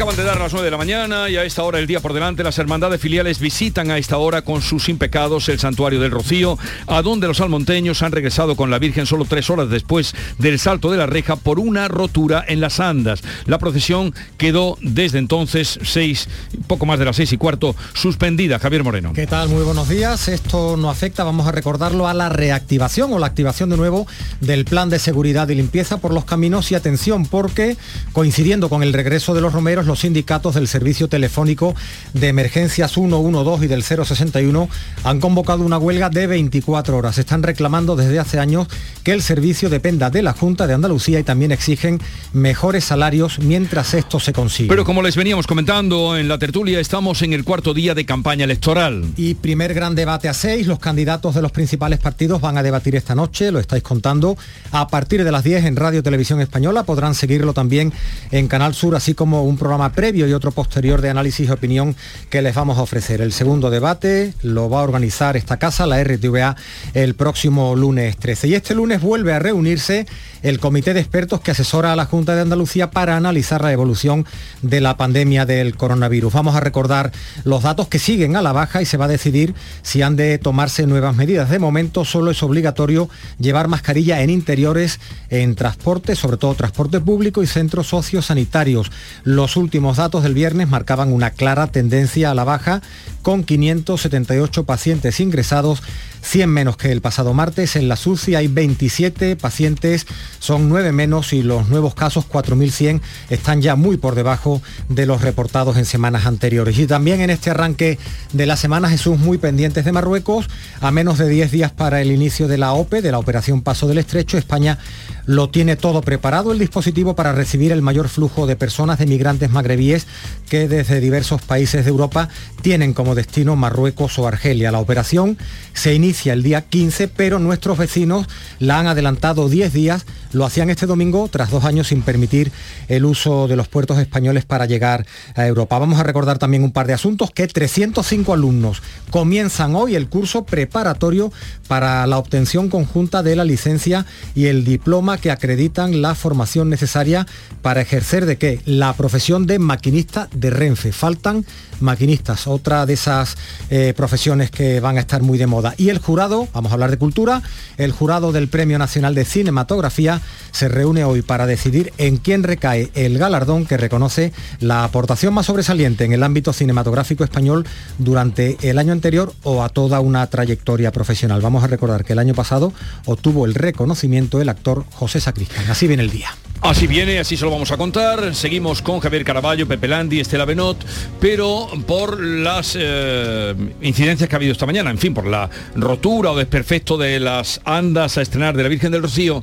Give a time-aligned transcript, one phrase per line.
[0.00, 2.14] Acaban de dar las 9 de la mañana y a esta hora el día por
[2.14, 6.56] delante las hermandades filiales visitan a esta hora con sus impecados el santuario del Rocío,
[6.86, 10.90] a donde los almonteños han regresado con la Virgen solo tres horas después del salto
[10.90, 13.20] de la reja por una rotura en las andas.
[13.44, 16.30] La procesión quedó desde entonces seis,
[16.66, 18.58] poco más de las seis y cuarto, suspendida.
[18.58, 19.12] Javier Moreno.
[19.12, 19.50] ¿Qué tal?
[19.50, 20.28] Muy buenos días.
[20.28, 24.06] Esto no afecta, vamos a recordarlo, a la reactivación o la activación de nuevo
[24.40, 27.76] del plan de seguridad y limpieza por los caminos y atención porque
[28.14, 31.74] coincidiendo con el regreso de los romeros, los sindicatos del Servicio Telefónico
[32.14, 34.68] de Emergencias 112 y del 061
[35.02, 37.18] han convocado una huelga de 24 horas.
[37.18, 38.68] Están reclamando desde hace años
[39.02, 42.00] que el servicio dependa de la Junta de Andalucía y también exigen
[42.32, 44.68] mejores salarios mientras esto se consigue.
[44.68, 48.44] Pero como les veníamos comentando en la tertulia, estamos en el cuarto día de campaña
[48.44, 49.04] electoral.
[49.16, 52.94] Y primer gran debate a seis, los candidatos de los principales partidos van a debatir
[52.94, 54.38] esta noche, lo estáis contando,
[54.70, 57.92] a partir de las 10 en Radio Televisión Española, podrán seguirlo también
[58.30, 61.96] en Canal Sur, así como un programa previo y otro posterior de análisis y opinión
[62.28, 63.22] que les vamos a ofrecer.
[63.22, 66.56] El segundo debate lo va a organizar esta casa, la RTVA,
[66.94, 68.48] el próximo lunes 13.
[68.48, 70.06] Y este lunes vuelve a reunirse
[70.42, 74.26] el comité de expertos que asesora a la Junta de Andalucía para analizar la evolución
[74.62, 76.32] de la pandemia del coronavirus.
[76.32, 77.12] Vamos a recordar
[77.44, 80.38] los datos que siguen a la baja y se va a decidir si han de
[80.38, 81.50] tomarse nuevas medidas.
[81.50, 83.08] De momento solo es obligatorio
[83.38, 88.90] llevar mascarilla en interiores, en transporte, sobre todo transporte público y centros sociosanitarios.
[89.24, 92.82] Los últimos datos del viernes marcaban una clara tendencia a la baja
[93.22, 95.82] con 578 pacientes ingresados
[96.22, 97.76] 100 menos que el pasado martes.
[97.76, 100.06] En la SUCI hay 27 pacientes,
[100.38, 103.00] son 9 menos y los nuevos casos, 4.100,
[103.30, 106.78] están ya muy por debajo de los reportados en semanas anteriores.
[106.78, 107.98] Y también en este arranque
[108.32, 110.48] de la semana, Jesús, muy pendientes de Marruecos,
[110.80, 113.86] a menos de 10 días para el inicio de la OPE, de la Operación Paso
[113.86, 114.78] del Estrecho, España
[115.26, 119.49] lo tiene todo preparado el dispositivo para recibir el mayor flujo de personas de migrantes
[119.50, 120.06] magrebíes
[120.48, 122.28] que desde diversos países de Europa
[122.60, 124.72] tienen como destino Marruecos o Argelia.
[124.72, 125.38] La operación
[125.72, 128.26] se inicia el día 15, pero nuestros vecinos
[128.58, 130.06] la han adelantado 10 días.
[130.32, 132.52] Lo hacían este domingo tras dos años sin permitir
[132.88, 135.78] el uso de los puertos españoles para llegar a Europa.
[135.78, 140.44] Vamos a recordar también un par de asuntos que 305 alumnos comienzan hoy el curso
[140.44, 141.32] preparatorio
[141.68, 147.26] para la obtención conjunta de la licencia y el diploma que acreditan la formación necesaria
[147.62, 148.60] para ejercer de qué?
[148.64, 150.92] La profesión de maquinista de Renfe.
[150.92, 151.44] Faltan
[151.80, 153.36] maquinistas, otra de esas
[153.70, 155.74] eh, profesiones que van a estar muy de moda.
[155.76, 157.42] Y el jurado, vamos a hablar de cultura,
[157.76, 160.20] el jurado del Premio Nacional de Cinematografía
[160.52, 165.46] se reúne hoy para decidir en quién recae el galardón que reconoce la aportación más
[165.46, 167.66] sobresaliente en el ámbito cinematográfico español
[167.98, 171.40] durante el año anterior o a toda una trayectoria profesional.
[171.40, 172.72] Vamos a recordar que el año pasado
[173.06, 175.70] obtuvo el reconocimiento el actor José Sacristán.
[175.70, 176.30] Así viene el día.
[176.62, 178.34] Así viene, así se lo vamos a contar.
[178.34, 180.76] Seguimos con Javier Caraballo, Pepe Landi, Estela Benot,
[181.18, 186.32] pero por las eh, incidencias que ha habido esta mañana, en fin, por la rotura
[186.32, 189.42] o desperfecto de las andas a estrenar de la Virgen del Rocío,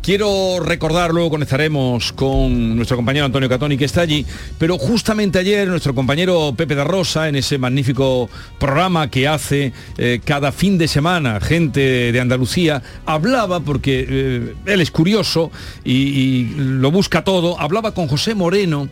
[0.00, 4.24] Quiero recordar, luego conectaremos con nuestro compañero Antonio Catoni que está allí,
[4.56, 10.20] pero justamente ayer nuestro compañero Pepe da Rosa, en ese magnífico programa que hace eh,
[10.24, 15.50] cada fin de semana gente de Andalucía, hablaba, porque eh, él es curioso
[15.84, 18.88] y lo busca todo, hablaba con José Moreno,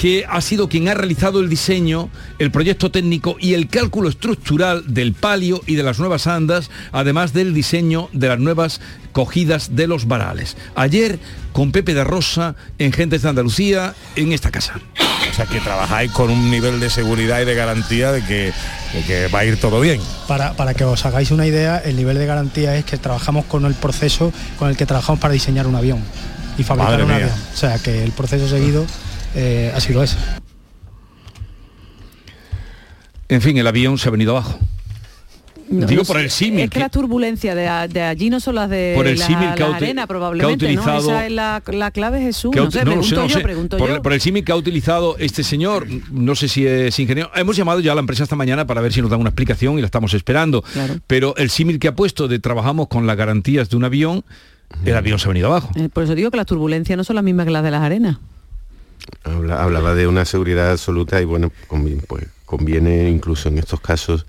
[0.00, 4.84] que ha sido quien ha realizado el diseño, el proyecto técnico y el cálculo estructural
[4.86, 9.88] del palio y de las nuevas andas, además del diseño de las nuevas cogidas de
[9.88, 10.56] los varales.
[10.76, 11.18] Ayer
[11.52, 14.74] con Pepe de Rosa en Gentes de Andalucía en esta casa.
[15.30, 18.52] O sea que trabajáis con un nivel de seguridad y de garantía de que,
[18.94, 20.00] de que va a ir todo bien.
[20.28, 23.64] Para, para, que os hagáis una idea, el nivel de garantía es que trabajamos con
[23.64, 25.98] el proceso con el que trabajamos para diseñar un avión
[26.56, 27.16] y fabricar Madre un mía.
[27.16, 27.38] avión.
[27.52, 28.86] O sea que el proceso seguido
[29.38, 30.16] eh, así lo es.
[33.28, 34.58] En fin, el avión se ha venido abajo.
[35.70, 36.60] No, Digo no por el símil.
[36.60, 39.26] Es que las turbulencias de, a- de allí no son las de Por el la,
[39.26, 41.10] símil que ha la arena, que ha probablemente, utilizado- ¿no?
[41.10, 42.52] Esa es la, la clave, Jesús.
[42.52, 43.40] que ha No sé, no lo sé, pregunto no yo, sé.
[43.42, 44.02] pregunto por, yo.
[44.02, 47.30] por el símil que ha utilizado este señor, no sé si es ingeniero.
[47.34, 49.76] Hemos llamado ya a la empresa esta mañana para ver si nos dan una explicación
[49.76, 50.62] y la estamos esperando.
[50.62, 50.94] Claro.
[51.06, 54.24] Pero el símil que ha puesto de trabajamos con las garantías de un avión,
[54.86, 55.70] el avión se ha venido abajo.
[55.76, 57.82] Eh, Por eso digo que las turbulencias no son las mismas que las de las
[57.82, 58.16] arenas.
[59.24, 64.26] Habla- hablaba de una seguridad absoluta y bueno, convi- pues conviene incluso en estos casos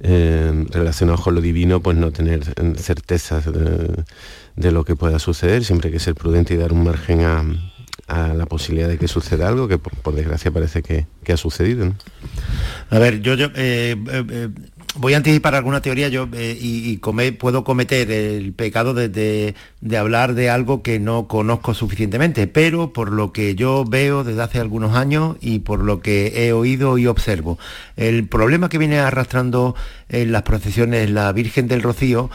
[0.00, 5.64] eh, relacionados con lo divino, pues no tener eh, certezas de, lo que pueda suceder,
[5.64, 7.44] siempre hay que ser prudente y dar un margen a,
[8.08, 11.94] la posibilidad de que suceda algo, que por, desgracia parece que, ha sucedido.
[12.90, 13.96] A ver, yo, yo eh,
[14.94, 16.98] voy a anticipar alguna teoría yo eh, y,
[17.38, 22.92] puedo cometer el pecado de, de- de hablar de algo que no conozco suficientemente, pero
[22.92, 26.98] por lo que yo veo desde hace algunos años y por lo que he oído
[26.98, 27.58] y observo,
[27.96, 29.74] el problema que viene arrastrando
[30.08, 32.30] en las procesiones la Virgen del Rocío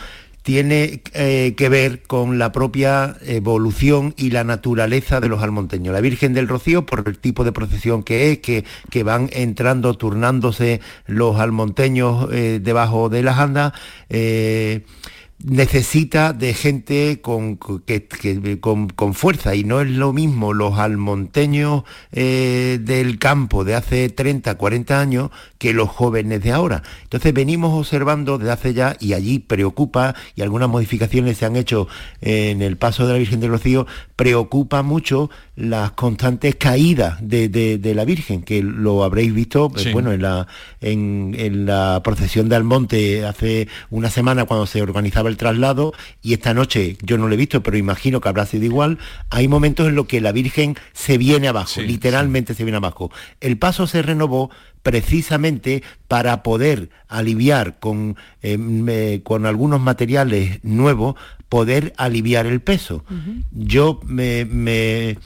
[0.47, 5.93] tiene eh, que ver con la propia evolución y la naturaleza de los almonteños.
[5.93, 9.95] La Virgen del Rocío, por el tipo de procesión que es, que, que van entrando,
[9.95, 13.73] turnándose los almonteños eh, debajo de las andas,
[14.07, 14.85] eh,
[15.43, 20.79] necesita de gente con, que- que- con, con fuerza y no es lo mismo los
[20.79, 25.29] almonteños eh, del campo de hace 30, 40 años
[25.59, 26.81] que los jóvenes de ahora.
[27.03, 31.87] Entonces venimos observando desde hace ya y allí preocupa y algunas modificaciones se han hecho
[32.21, 33.85] en el paso de la Virgen del Rocío,
[34.15, 39.83] preocupa mucho las constantes caídas de, de- de la Virgen, que lo habréis visto, pues,
[39.83, 39.91] Sí.
[39.93, 40.47] bueno, en la,
[40.81, 46.33] en, en la procesión de Almonte hace una semana cuando se organizaba el traslado y
[46.33, 48.97] esta noche yo no lo he visto, pero imagino que habrá sido igual,
[49.29, 53.11] hay momentos en los que la Virgen se viene abajo, Sí, literalmente se viene abajo.
[53.41, 54.49] El paso se renovó
[54.83, 61.15] precisamente para poder aliviar con, eh, me- con algunos materiales nuevos,
[61.49, 63.03] poder aliviar el peso.
[63.51, 65.17] Yo me, me,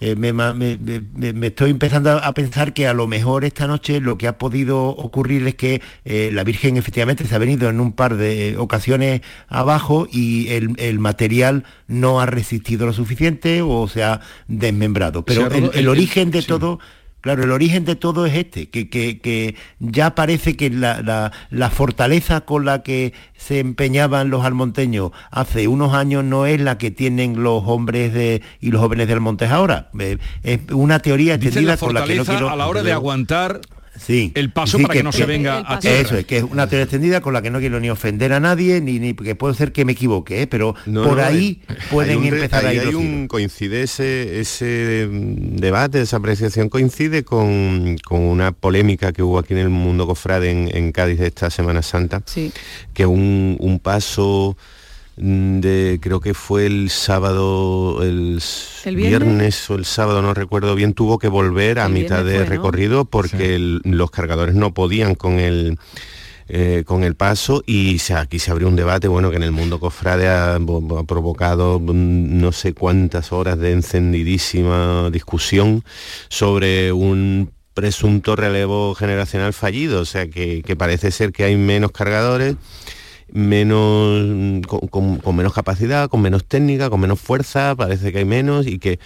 [0.00, 3.66] eh, me, ma- me- me- me estoy empezando a pensar que a lo mejor esta
[3.66, 7.68] noche lo que ha podido ocurrir es que eh, la Virgen efectivamente se ha venido
[7.70, 13.62] en un par de ocasiones abajo y el, el material no ha resistido lo suficiente
[13.62, 15.24] o se ha desmembrado.
[15.26, 16.48] Se ha Pero el, roto- el el- el- origen de sí.
[16.48, 16.78] todo...
[17.26, 21.32] Claro, el origen de todo es este, que, que- que ya parece que la, la-
[21.50, 26.78] la fortaleza con la que se empeñaban los almonteños hace unos años no es la
[26.78, 29.88] que tienen los hombres de, y los jóvenes del Montes ahora.
[29.98, 32.48] Eh, es una teoría extendida la con la que no quiero...
[32.48, 33.60] a la hora de aguantar
[33.98, 34.32] Sí.
[34.34, 36.00] el paso Sí, para que, no se venga a tierra.
[36.00, 38.40] Eso es, que es una teoría extendida con la que no quiero ni ofender a
[38.40, 40.46] nadie, ni, ni porque puede ser que me equivoque, ¿eh?
[40.46, 43.82] pero No, por no, ahí hay- pueden hay un empezar a ir hay un coincide
[43.82, 49.60] ese, ese mm, debate, esa apreciación coincide con, con una polémica que hubo aquí en
[49.60, 52.52] el mundo cofrade en, en Cádiz esta Semana Santa, Sí.
[52.94, 54.56] que un, un paso
[55.16, 59.68] de creo que fue el sábado el, s- ¿El viernes?
[59.70, 62.50] o el sábado no recuerdo bien tuvo que volver a El mitad de fue, ¿no?
[62.50, 65.78] recorrido porque el- los cargadores no podían con el
[66.48, 69.50] eh, con el paso y se- aquí se abrió un debate bueno que en el
[69.52, 70.58] mundo cofrade ha,
[71.06, 75.82] provocado mm, no sé cuántas horas de encendidísima discusión
[76.28, 81.90] sobre un presunto relevo generacional fallido, o sea que, que parece ser que hay menos
[81.90, 82.54] cargadores
[83.32, 88.18] menos mm, con, con- con menos capacidad, con menos técnica, con menos fuerza, parece que
[88.18, 88.98] hay menos y que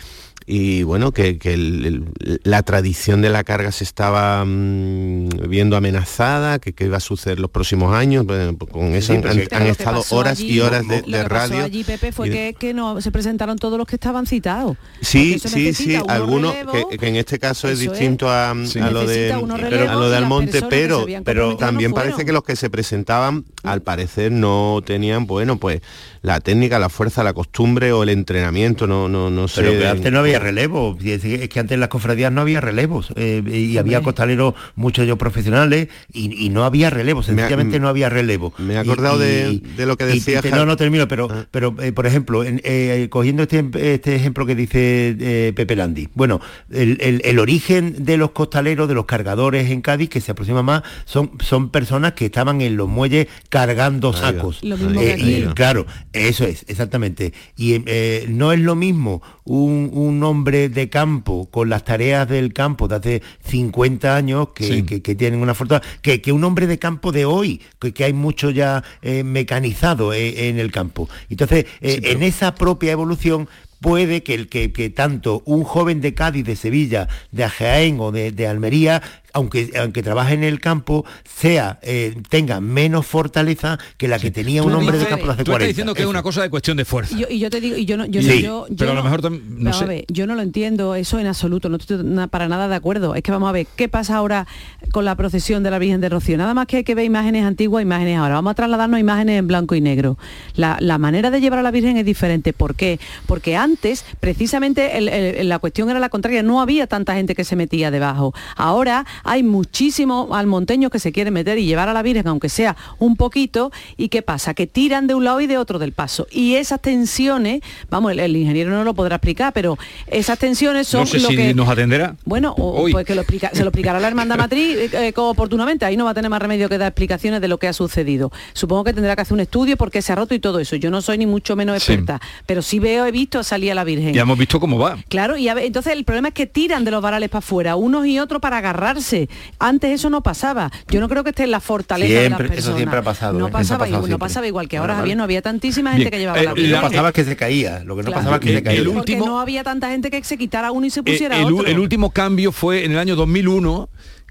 [0.53, 1.87] y bueno que, que el-
[2.21, 7.01] el- la tradición de la carga se estaba mm, viendo amenazada, que, que iba a
[7.01, 9.21] suceder los próximos años, bueno, pues con eso sí,
[9.53, 11.65] han, estado horas allí- y horas de, lo de que pasó radio.
[11.65, 14.77] allí, Pepe, fue y de- que, que no se presentaron todos los que estaban citados.
[15.01, 16.53] Sí, sí, sí, algunos
[16.91, 18.81] que, que en este caso es distinto a, Sí.
[18.81, 22.33] a lo de pero relevos a lo de Almonte, pero pero no también parece que
[22.33, 25.81] los que se presentaban al parecer no tenían bueno pues
[26.23, 29.61] la técnica, la fuerza, la costumbre o el entrenamiento, no no no sé.
[29.63, 33.13] Pero que antes no había relevo, es que antes en las cofradías no había relevos,
[33.17, 34.05] eh, y había Hombre.
[34.05, 38.53] costaleros, muchos ellos profesionales, y, y no había relevo, ha- sencillamente no había relevo.
[38.59, 41.47] me he acordado y- de- de lo que decía y no, no termino, pero, Ah.
[41.51, 43.65] pero eh, por ejemplo, en- eh, cogiendo este,
[43.95, 48.89] este ejemplo que dice eh, Pepe Landi, bueno, el, el- el origen de los costaleros,
[48.89, 52.77] de los cargadores en Cádiz, que se aproxima más, son, son personas que estaban en
[52.77, 54.63] los muelles cargando sacos.
[54.63, 55.35] Lo mismo Eh, que aquí.
[55.37, 57.33] y, Claro, eso es, exactamente.
[57.57, 62.53] Y eh, no es lo mismo un, un hombre de campo con las tareas del
[62.53, 64.83] campo de hace 50 años que, Sí.
[64.85, 68.05] que- que tienen una fortuna, que, que un hombre de campo de hoy, que, que
[68.05, 71.09] hay mucho ya eh, mecanizado eh, en el campo.
[71.29, 73.49] Entonces, eh, Sí, pero- en esa propia evolución
[73.81, 78.13] puede que, el, que, que tanto un joven de Cádiz, de Sevilla, de Jaén o
[78.13, 79.03] de, de Almería,
[79.33, 84.63] aunque, aunque trabaje en el campo, sea, eh, tenga menos fortaleza que la que tenía
[84.63, 85.65] un hombre de campo de hace tú 40.
[85.65, 87.15] estás diciendo que es una cosa de cuestión de fuerza.
[87.17, 88.95] Y yo, y yo te digo, y yo no, yo, Sí, yo- yo pero a
[88.95, 89.85] lo no- mejor tam- no vamos sé.
[89.85, 92.75] a ver, yo no lo entiendo eso en absoluto, no estoy na- para nada de
[92.75, 93.15] acuerdo.
[93.15, 94.47] Es que vamos a ver, ¿qué pasa ahora
[94.93, 96.37] con la procesión de la Virgen de Rocío?
[96.37, 98.35] Nada más que hay que ver imágenes antiguas, imágenes ahora.
[98.35, 100.19] Vamos a trasladarnos a imágenes en blanco y negro.
[100.55, 102.53] La, la manera de llevar a la Virgen es diferente.
[102.53, 103.01] ¿Por qué?
[103.27, 107.35] Porque antes antes, precisamente, el- el- la cuestión era la contraria, no había tanta gente
[107.35, 108.35] que se metía debajo.
[108.57, 112.77] Ahora hay muchísimos almonteños que se quieren meter y llevar a la Virgen, aunque sea
[112.99, 114.55] un poquito, y ¿qué pasa?
[114.55, 116.27] Que tiran de un lado y de otro del paso.
[116.31, 117.61] Y esas tensiones,
[117.91, 121.29] vamos, el, el ingeniero no lo podrá explicar, pero esas tensiones son No sé lo
[121.29, 121.55] si que...
[121.55, 122.17] nos atenderá.
[122.25, 122.93] Bueno, o, Hoy.
[122.93, 125.85] pues que lo explica- se lo explicará la hermandad matriz eh, eh, oportunamente.
[125.85, 128.33] Ahí no va a tener más remedio que dar explicaciones de lo que ha sucedido.
[128.53, 130.77] Supongo que tendrá que hacer un estudio porque se ha roto y todo eso.
[130.77, 131.93] Yo no soy ni mucho menos Sí.
[131.93, 134.13] experta, pero sí veo, he visto salir a la Virgen.
[134.15, 134.99] Ya hemos visto cómo va.
[135.09, 137.77] Claro, y a ver, entonces el problema es que tiran de los varales para afuera,
[137.77, 139.10] unos y otros para agarrarse.
[139.59, 140.71] Antes eso no pasaba.
[140.89, 142.77] Yo no creo que esté en la fortaleza de las eso personas.
[142.77, 143.49] siempre ha pasado, No ¿eh?
[143.49, 144.27] Eso ha pasaba, pasado igual, no siempre.
[144.29, 145.01] pasaba igual que ahora, bueno.
[145.03, 146.81] Javier, no había tantísima gente Bien, que llevaba eh, la Lo que Virgen.
[146.81, 148.21] no pasaba es que se caía, lo que no Claro.
[148.21, 148.79] pasaba es que El- se caía.
[148.81, 151.37] el Porque último- no había tanta gente que se quitara uno y se Eh, pusiera
[151.39, 151.67] el, otro.
[151.67, 153.89] el último cambio fue en el año 2001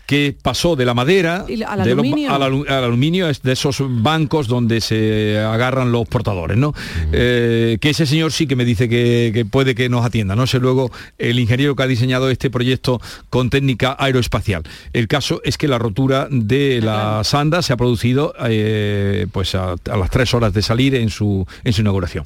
[0.10, 2.34] que pasó de la madera al los- aluminio.
[2.34, 6.74] al, alu- al aluminio es de esos bancos donde se agarran los portadores no
[7.12, 10.48] Eh, que ese señor sí que me dice que, que puede que nos atienda no
[10.48, 13.00] sé luego el ingeniero que ha diseñado este proyecto
[13.30, 14.64] con técnica aeroespacial.
[14.94, 19.74] El caso es que la rotura de la sanda se ha producido eh, pues a,
[19.92, 22.26] a las tres horas de salir en su en su inauguración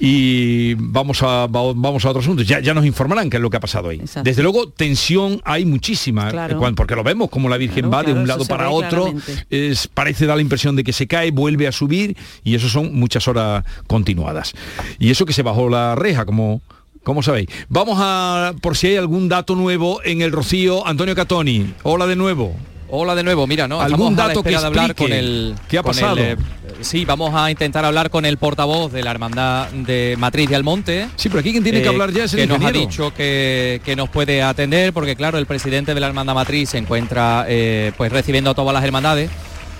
[0.00, 2.42] y vamos a va- vamos a otro asunto.
[2.42, 4.00] Ya, ya nos informarán qué es lo que ha pasado ahí.
[4.00, 4.28] Exacto.
[4.28, 6.66] desde luego tensión hay muchísima Claro.
[6.66, 9.12] eh, porque lo vemos como la Virgen Claro, va de claro, un lado para otro
[9.50, 12.94] es, parece dar la impresión de que se cae vuelve a subir y eso son
[12.94, 14.52] muchas horas continuadas.
[14.98, 16.60] Y eso que se bajó la reja como
[17.02, 17.48] como sabéis.
[17.68, 21.74] Vamos a por si hay algún dato nuevo en el Rocío Antonio Catoni.
[21.82, 22.56] Hola de nuevo
[22.96, 23.80] Hola de nuevo, mira, ¿no?
[23.80, 26.00] ¿Algún Estamos a la dato que espera de hablar con el qué ha con el,
[26.00, 26.16] pasado?
[26.20, 26.36] eh,
[26.80, 31.08] sí, vamos a intentar hablar con el portavoz de la hermandad de Matriz de Almonte.
[31.16, 33.12] sí pero aquí quien tiene que eh, hablar ya es el que nos ha dicho
[33.12, 37.46] que, que nos puede atender porque claro el presidente de la hermandad matriz se encuentra
[37.48, 39.28] eh, pues recibiendo a todas las hermandades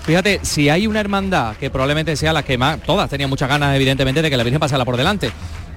[0.03, 3.73] fíjate si hay una hermandad que probablemente sea la que más todas tenían muchas ganas
[3.77, 5.31] evidentemente de que la virgen pasara por delante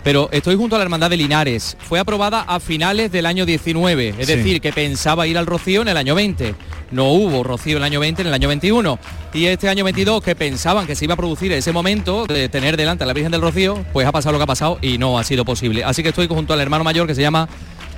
[0.04, 1.76] pero estoy junto a la hermandad de Linares.
[1.80, 4.34] Fue aprobada a finales del año 19 es Sí.
[4.36, 6.54] decir que pensaba ir al rocío en el año 20
[6.90, 8.98] no hubo rocío en el año 20 en el año 21
[9.34, 12.78] y este año 22 que pensaban que se iba a producir ese momento de tener
[12.78, 15.18] delante a la Virgen del Rocío pues ha pasado lo que ha pasado y no
[15.18, 15.84] ha sido posible.
[15.84, 17.46] Así que estoy junto al hermano mayor que se llama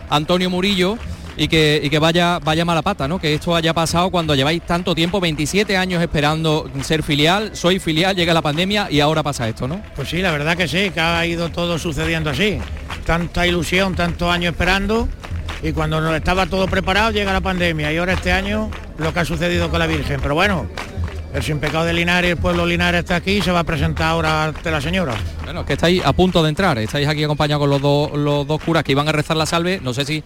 [0.08, 0.98] Antonio Murillo
[1.40, 3.18] y que, y que vaya, vaya mala pata, ¿no?
[3.18, 8.14] Que esto haya pasado cuando lleváis tanto tiempo, 27 años esperando ser filial, soy filial,
[8.14, 9.80] llega la pandemia y ahora pasa esto, ¿no?
[9.96, 12.58] Pues sí, la verdad que sí, que ha ido todo sucediendo así.
[13.06, 15.08] Tanta ilusión, tantos años esperando
[15.62, 19.20] y cuando nos estaba todo preparado llega la pandemia y ahora este año lo que
[19.20, 20.20] ha sucedido con la Virgen.
[20.20, 20.66] Pero bueno,
[21.32, 24.08] el sin pecado de Linares, el pueblo Linares está aquí y se va a presentar
[24.08, 25.14] ahora ante la señora.
[25.44, 28.62] Bueno, que estáis a punto de entrar, estáis aquí acompañados con los, dos los dos
[28.62, 30.22] curas que iban a rezar la salve, no sé si...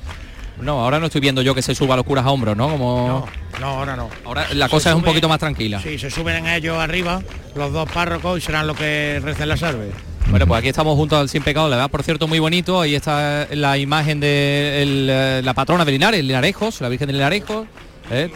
[0.61, 2.68] No, ahora no estoy viendo yo que se suba a los curas a hombros, ¿no?
[2.70, 3.08] Como...
[3.08, 4.08] No, no, ahora no.
[4.25, 5.80] Ahora la Se cosa es un poquito más tranquila.
[5.80, 7.23] Sí, se suben ellos arriba,
[7.54, 9.90] los dos párrocos y serán los que recen la salve.
[10.28, 12.80] Bueno, pues aquí estamos junto al Sin Pecado, la verdad, por cierto, muy bonito.
[12.80, 17.12] Ahí está la imagen de el, eh, la patrona de Linares, Linarejos, la Virgen de
[17.12, 17.66] Linarejos.
[18.11, 18.30] ¿eh?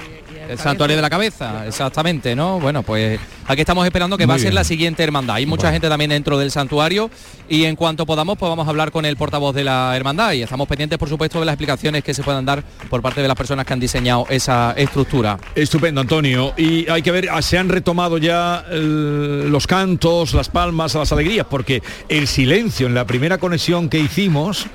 [0.49, 2.59] El santuario de la cabeza, exactamente, ¿no?
[2.59, 5.37] Bueno, pues aquí estamos esperando que Muy va a ser la siguiente hermandad.
[5.37, 7.11] Hay mucha gente también dentro del santuario
[7.49, 10.43] y en cuanto podamos, pues vamos a hablar con el portavoz de la hermandad y
[10.43, 13.37] estamos pendientes, por supuesto, de las explicaciones que se puedan dar por parte de las
[13.37, 15.39] personas que han diseñado esa estructura.
[15.55, 16.55] Estupendo, Antonio.
[16.57, 21.13] Y hay que ver, ah, se han retomado ya el- los cantos, las palmas, las
[21.13, 24.67] alegrías, porque el silencio en la primera conexión que hicimos,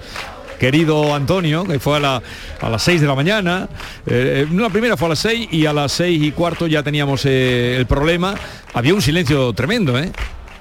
[0.60, 2.22] querido Antonio, que fue a, la-
[2.62, 3.68] a las 6 de la mañana,
[4.06, 6.84] eh, no, la primera fue a las 6 y a las 6 y cuarto ya
[6.84, 8.36] teníamos eh, el problema.
[8.74, 10.12] Había un silencio tremendo, ¿eh?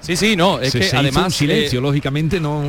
[0.00, 1.24] Sí, sí, no, es Se- que se hizo además...
[1.26, 2.64] un silencio, eh, lógicamente no...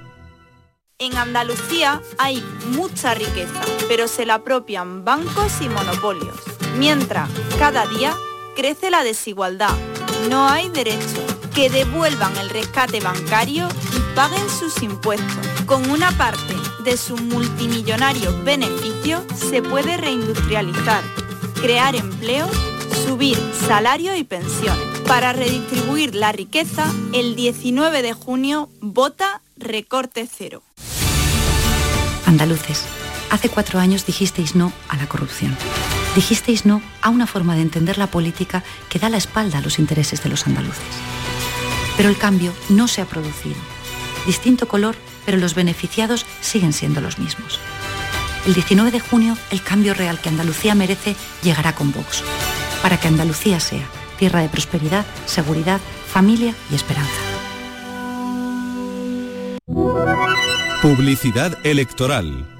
[0.99, 6.37] En Andalucía hay mucha riqueza, pero se la apropian bancos y monopolios.
[6.79, 8.15] Mientras, cada día
[8.55, 9.77] crece la desigualdad.
[10.29, 11.40] No hay derecho.
[11.61, 15.47] Que devuelvan el rescate bancario y paguen sus impuestos.
[15.67, 21.03] Con una parte de su multimillonario beneficio se puede reindustrializar,
[21.61, 22.49] crear empleo,
[23.05, 23.37] subir
[23.69, 25.01] salario y pensiones.
[25.07, 30.63] Para redistribuir la riqueza, el 19 de junio vota recorte cero.
[32.25, 32.87] Andaluces,
[33.29, 35.55] hace cuatro años dijisteis no a la corrupción.
[36.15, 39.79] Dijisteis no a una forma de entender la política que da la espalda a los
[39.79, 40.87] intereses de los andaluces.
[41.97, 43.57] Pero el cambio no se ha producido.
[44.27, 47.59] Distinto color, pero los beneficiados siguen siendo los mismos.
[48.47, 52.23] El 19 de junio, el cambio real que Andalucía merece llegará con Vox,
[52.83, 53.87] para que Andalucía sea
[54.19, 57.11] tierra de prosperidad, seguridad, familia y esperanza.
[60.83, 62.60] Publicidad electoral.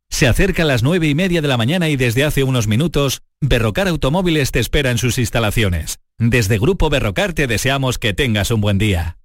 [0.21, 3.23] Se acerca a las nueve y media de la mañana y desde hace unos minutos,
[3.41, 5.97] Berrocar Automóviles te espera en sus instalaciones.
[6.19, 9.17] Desde Grupo Berrocar te deseamos que tengas un buen día.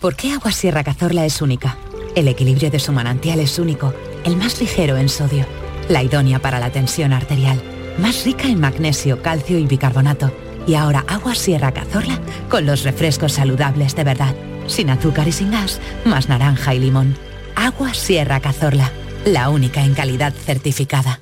[0.00, 1.76] ¿Por qué Agua Sierra Cazorla es única?
[2.14, 3.92] El equilibrio de su manantial es único,
[4.24, 5.44] el más ligero en sodio,
[5.88, 7.60] la idónea para la tensión arterial,
[7.98, 10.32] más rica en magnesio, calcio y bicarbonato.
[10.68, 14.36] Y ahora Agua Sierra Cazorla con los refrescos saludables de verdad,
[14.68, 17.16] sin azúcar y sin gas, más naranja y limón.
[17.56, 18.92] Agua Sierra Cazorla
[19.24, 21.20] la única en calidad certificada.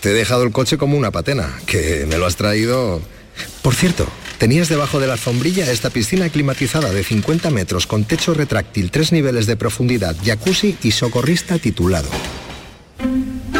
[0.00, 3.00] Te he dejado el coche como una patena, que me lo has traído...
[3.62, 4.06] Por cierto,
[4.38, 9.12] tenías debajo de la alfombrilla esta piscina climatizada de 50 metros con techo retráctil, tres
[9.12, 12.08] niveles de profundidad, jacuzzi y socorrista titulado.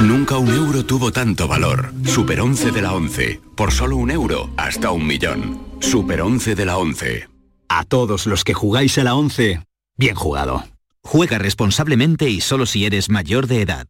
[0.02, 1.92] Nunca un euro tuvo tanto valor.
[2.06, 3.40] Super 11 de la 11.
[3.56, 5.60] Por solo un euro, hasta un millón.
[5.80, 7.28] Super 11 de la 11.
[7.68, 9.60] A todos los que jugáis a la 11,
[9.96, 10.64] bien jugado.
[11.08, 13.86] Juega responsablemente y solo si eres mayor de edad.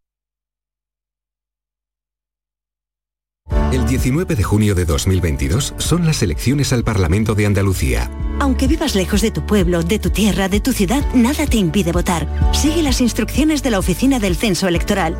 [3.72, 8.08] El 19 de junio de 2022 son las elecciones al Parlamento de Andalucía.
[8.38, 11.90] Aunque vivas lejos de tu pueblo, de tu tierra, de tu ciudad, nada te impide
[11.90, 12.28] votar.
[12.54, 15.18] Sigue las instrucciones de la Oficina del Censo Electoral.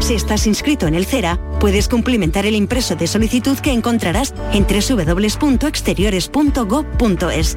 [0.00, 4.66] Si estás inscrito en el CERA, puedes cumplimentar el impreso de solicitud que encontrarás en
[4.66, 7.56] www.exteriores.gov.es.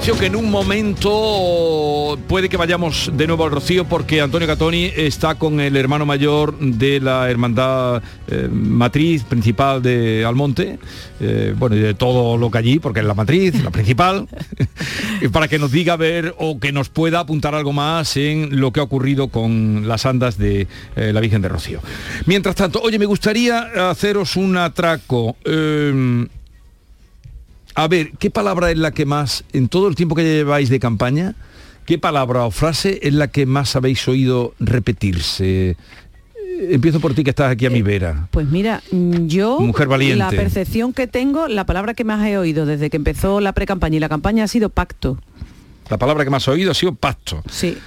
[0.00, 4.90] Anuncio que en un momento puede que vayamos de nuevo al Rocío porque Antonio Catoni
[4.96, 10.78] está con el hermano mayor de la hermandad eh, matriz principal de Almonte,
[11.20, 14.26] eh, bueno, y de todo lo que allí, porque es la matriz, la principal,
[15.20, 18.58] y para que nos diga a ver o que nos pueda apuntar algo más en
[18.58, 21.80] lo que ha ocurrido con las andas de eh, la Virgen de Rocío.
[22.24, 25.36] Mientras tanto, oye, me gustaría haceros un atraco.
[27.80, 30.68] Eh, a ver, ¿qué palabra es la que más, en todo el tiempo que lleváis
[30.68, 31.34] de campaña,
[31.86, 35.70] qué palabra o frase es la que más habéis oído repetirse?
[35.70, 35.76] Eh,
[36.72, 38.28] Empiezo por ti que estás aquí a mi vera.
[38.30, 40.18] Pues mira, mm, yo Mujer valiente.
[40.18, 43.96] la percepción que tengo, la palabra que más he oído desde que empezó la pre-campaña
[43.96, 45.18] y la campaña ha sido pacto.
[45.88, 47.42] La palabra que más has oído ha sido pacto.
[47.50, 47.78] Sí.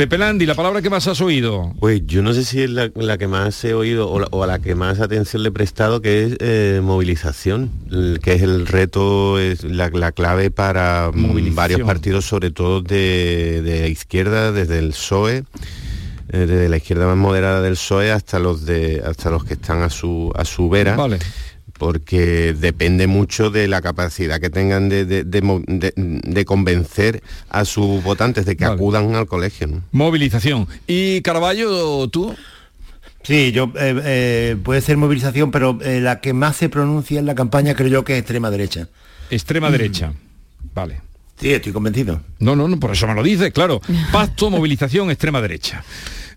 [0.00, 1.74] Pepe Landi, la palabra que más has oído.
[1.78, 4.42] Pues yo no sé si es la, la que más he oído o, la- o
[4.42, 8.40] a la que más atención le he prestado, que es eh, movilización, el- que es
[8.40, 14.52] el reto, es la, la clave para mm, varios partidos, sobre todo de, de izquierda,
[14.52, 15.44] desde el PSOE, eh,
[16.32, 19.90] desde la izquierda más moderada del PSOE hasta los de hasta los que están a
[19.90, 20.96] su a su vera.
[20.96, 21.18] Vale.
[21.80, 27.22] Porque depende mucho de la capacidad que tengan de, de- de mo- de- de convencer
[27.48, 29.66] a sus votantes de que acudan al colegio.
[29.66, 29.82] ¿no?
[29.90, 30.68] Movilización.
[30.86, 32.36] ¿Y Caraballo, tú?
[33.22, 37.24] Sí, yo eh, eh, puede ser movilización, pero eh, la que más se pronuncia en
[37.24, 38.88] la campaña creo yo que es extrema derecha.
[39.30, 40.12] Extrema derecha.
[40.74, 41.00] Vale.
[41.40, 42.20] Sí, estoy convencido.
[42.40, 43.80] No, no, no, por eso me lo dices, claro.
[44.12, 45.82] Pacto, movilización, extrema derecha.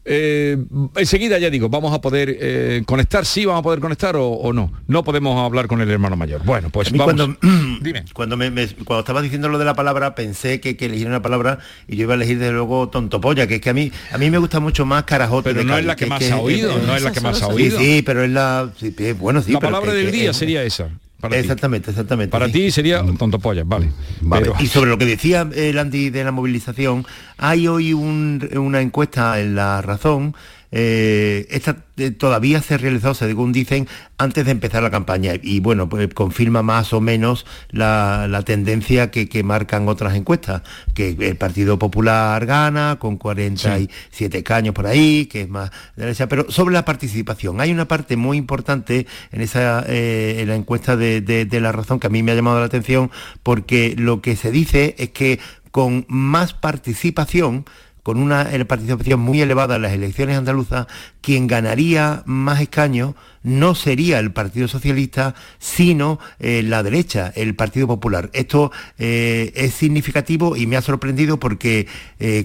[0.06, 0.58] Eh,
[0.98, 4.52] enseguida ya digo, vamos a poder eh, conectar, sí, vamos a poder conectar o, o
[4.52, 4.72] no.
[4.88, 6.44] No podemos hablar con el hermano mayor.
[6.44, 7.06] Bueno, pues vamos.
[7.06, 7.38] cuando,
[8.14, 11.22] cuando, me, me- cuando estaba diciendo lo de la palabra pensé que, que elegir una
[11.22, 14.18] palabra y yo iba a elegir desde luego tontopolla, que es que a mí a
[14.18, 15.52] mí me gusta mucho más carajote.
[15.52, 17.48] Pero no Cádiz, es la que más ha oído, no es la que más ha
[17.48, 17.80] oído.
[17.80, 20.64] Sí, pero es la sí, bueno, sí, la palabra que- del que día es- sería
[20.64, 20.90] esa.
[21.24, 21.40] Para ti.
[21.42, 22.32] exactamente, exactamente.
[22.32, 22.52] Para sí.
[22.52, 23.90] ti sería tontopollas, vale.
[24.22, 24.42] Vale.
[24.46, 27.06] Pero- Y sobre lo que decía el Andy de la movilización,
[27.38, 30.36] hay hoy un- una encuesta en La Razón,
[30.76, 35.34] eh, esta eh, todavía se realizó, según dicen, antes de empezar la campaña.
[35.42, 40.64] Y bueno, pues confirma más o menos la, la tendencia que, que marcan otras encuestas,
[40.96, 46.50] que el Partido Popular gana con 47 caños por ahí, que es más derecha, pero
[46.50, 51.22] sobre la participación, hay una parte muy importante en esa eh, en la encuesta de,
[51.22, 53.12] de- de la razón que a mí me ha llamado la atención
[53.44, 55.40] porque lo que se dice es que
[55.72, 57.66] con más participación
[58.04, 60.88] con una eh, participación muy elevada en las elecciones andaluzas,
[61.22, 67.88] quien ganaría más escaños no sería el Partido Socialista, sino eh, la derecha, el Partido
[67.88, 68.30] Popular.
[68.34, 71.88] Esto eh, es significativo y me ha sorprendido porque,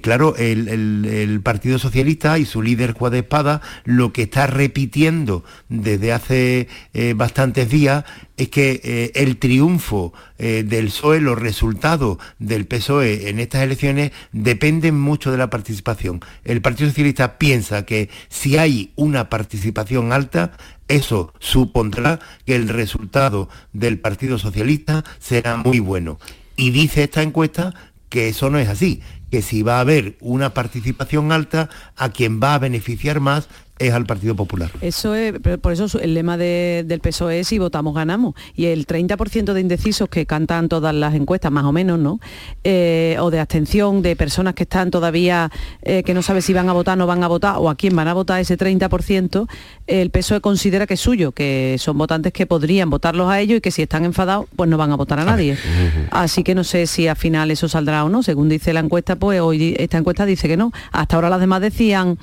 [0.02, 5.44] claro, el, el- Partido Socialista y su líder Juan de Espada lo que está repitiendo
[5.68, 6.68] desde hace
[7.14, 8.04] bastantes días
[8.38, 14.12] es que eh, el triunfo eh, del PSOE, los resultados del PSOE en estas elecciones
[14.32, 16.20] dependen mucho de la participación.
[16.44, 20.52] El Partido Socialista piensa que si hay una participación alta,
[20.86, 26.18] eso supondrá que el resultado del Partido Socialista será muy bueno.
[26.56, 27.74] Y dice esta encuesta
[28.08, 32.40] que eso no es así, que si va a haber una participación alta, a quien
[32.40, 33.48] va a beneficiar más
[33.78, 34.70] es al Partido Popular.
[34.80, 38.34] Eso es, por eso el lema de- del PSOE es si votamos ganamos.
[38.54, 42.20] Y el 30% de indecisos que cantan todas las encuestas, más o menos, ¿no?
[42.64, 45.50] Eh, o de abstención, de personas que están todavía,
[45.82, 47.94] eh, que no saben si van a votar no van a votar, o a quién
[47.94, 49.46] van a votar ese 30%,
[49.86, 53.60] el PSOE considera que es suyo, que son votantes que podrían votarlos a ellos y
[53.60, 55.56] que si están enfadados, pues no van a votar a nadie.
[56.10, 58.22] Así que no sé si al final eso saldrá o no.
[58.22, 60.72] Según dice la encuesta, pues hoy esta encuesta dice que no.
[60.92, 62.18] Hasta ahora las demás decían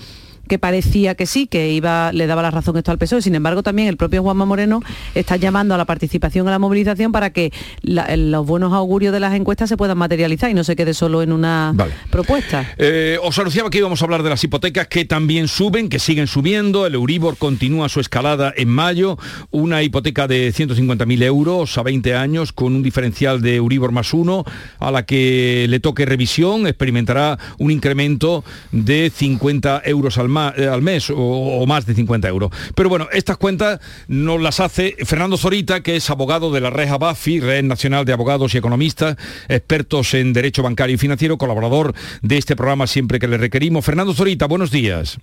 [0.47, 3.21] que parecía que sí, que iba, le daba la razón esto al PSOE.
[3.21, 4.81] Sin embargo, también el propio Juanma Moreno
[5.13, 9.19] está llamando a la participación, a la movilización, para que la- los buenos augurios de
[9.19, 11.73] las encuestas se puedan materializar y no se quede solo en una
[12.09, 12.73] propuesta.
[12.77, 16.27] Eh, os anunciaba que íbamos a hablar de las hipotecas que también suben, que siguen
[16.27, 16.85] subiendo.
[16.85, 19.17] El Euribor continúa su escalada en mayo.
[19.51, 24.43] Una hipoteca de 150.000 euros a 20 años con un diferencial de Euribor más uno
[24.79, 30.81] a la que le toque revisión experimentará un incremento de 50 euros al eh, al
[30.81, 32.51] mes o, o más de 50 euros.
[32.75, 36.97] Pero bueno, estas cuentas nos las hace Fernando Zorita, que es abogado de la Reja
[36.97, 39.17] BAFI, Red Nacional de Abogados y Economistas,
[39.47, 43.85] expertos en Derecho Bancario y Financiero, colaborador de este programa siempre que le requerimos.
[43.85, 45.17] Fernando Zorita, buenos días.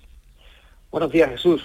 [0.91, 1.63] Buenos días, Jesús.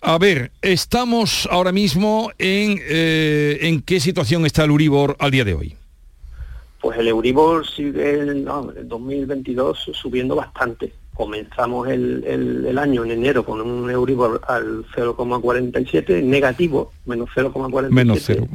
[0.00, 5.44] A ver, estamos ahora mismo en, eh, en qué situación está el Uribor al día
[5.44, 5.76] de hoy.
[6.80, 10.94] Pues el Euribor sigue en no, el 2022 subiendo bastante.
[11.20, 17.90] Comenzamos el, el- el año en enero con un Euribor al 0,47 negativo, menos 0,47.
[17.90, 18.46] Menos cero.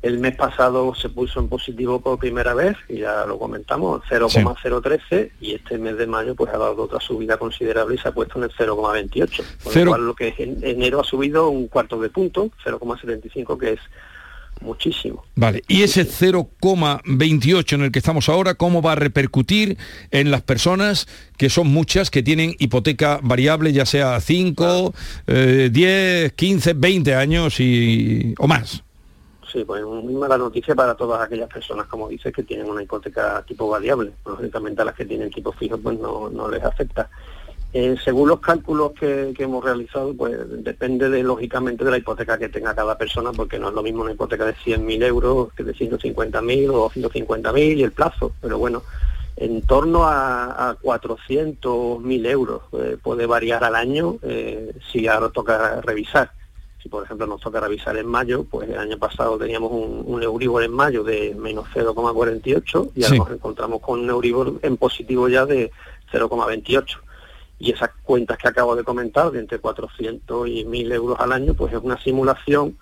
[0.00, 5.32] El mes pasado se puso en positivo por primera vez, y ya lo comentamos, 0,013,
[5.40, 8.38] y este mes de mayo pues ha dado otra subida considerable y se ha puesto
[8.38, 9.36] en el 0,28.
[9.64, 12.50] Con Cero- lo cual lo que es en enero ha subido un cuarto de punto,
[12.64, 13.80] 0,75, que es
[14.60, 15.24] muchísimo.
[15.34, 19.76] Vale, y ese 0,28 en el que estamos ahora, ¿cómo va a repercutir
[20.10, 24.94] en las personas que son muchas que tienen hipoteca variable, ya sea 5,
[25.26, 28.82] eh, 10, 15, 20 años y, o más?
[29.54, 33.40] Sí, pues muy mala noticia para todas aquellas personas, como dices, que tienen una hipoteca
[33.46, 34.10] tipo variable.
[34.26, 37.08] Lógicamente a las que tienen tipo fijo pues no, no les afecta.
[37.76, 42.38] Eh, según los cálculos que, que hemos realizado, pues depende de, lógicamente de la hipoteca
[42.38, 45.64] que tenga cada persona, porque no es lo mismo una hipoteca de 100.000 euros que
[45.64, 48.30] de 150.000 o 150.000 y el plazo.
[48.40, 48.84] Pero bueno,
[49.36, 55.80] en torno a, a 400.000 euros eh, puede variar al año eh, si ahora toca
[55.80, 56.30] revisar.
[56.80, 60.22] Si por ejemplo nos toca revisar en mayo, pues el año pasado teníamos un, un
[60.22, 63.18] Euribor en mayo de menos 0,48 y ahora Sí.
[63.18, 65.72] nos encontramos con un Euribor en positivo ya de
[66.12, 66.98] 0,28.
[67.58, 71.54] Y esas cuentas que acabo de comentar, de entre 400 y 1.000 euros al año,
[71.54, 72.76] pues es una simulación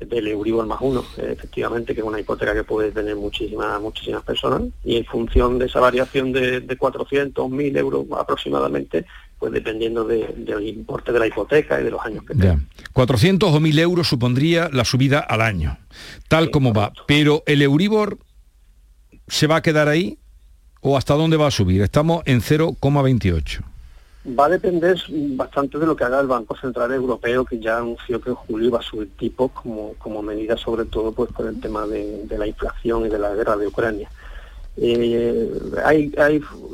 [0.00, 4.22] del Euribor más uno, eh, efectivamente, que es una hipoteca que puede tener muchísimas muchísimas
[4.24, 9.06] personas y en función de esa variación de, de 400, 1.000 euros aproximadamente,
[9.38, 12.58] pues dependiendo de- del importe de la hipoteca y de los años que Ya.
[12.92, 15.78] 400 o 1000 euros supondría la subida al año,
[16.28, 16.92] tal como va.
[17.06, 18.18] Pero el Euribor
[19.28, 20.18] se va a quedar ahí
[20.82, 21.80] o hasta dónde va a subir.
[21.80, 23.62] Estamos en 0,28.
[24.26, 28.20] Va a depender bastante de lo que haga el Banco Central Europeo, que ya anunció
[28.20, 31.60] que en julio iba a subir tipos como, como medida sobre todo pues por el
[31.60, 34.10] tema de, la inflación y de la guerra de Ucrania.
[34.78, 35.48] Eh,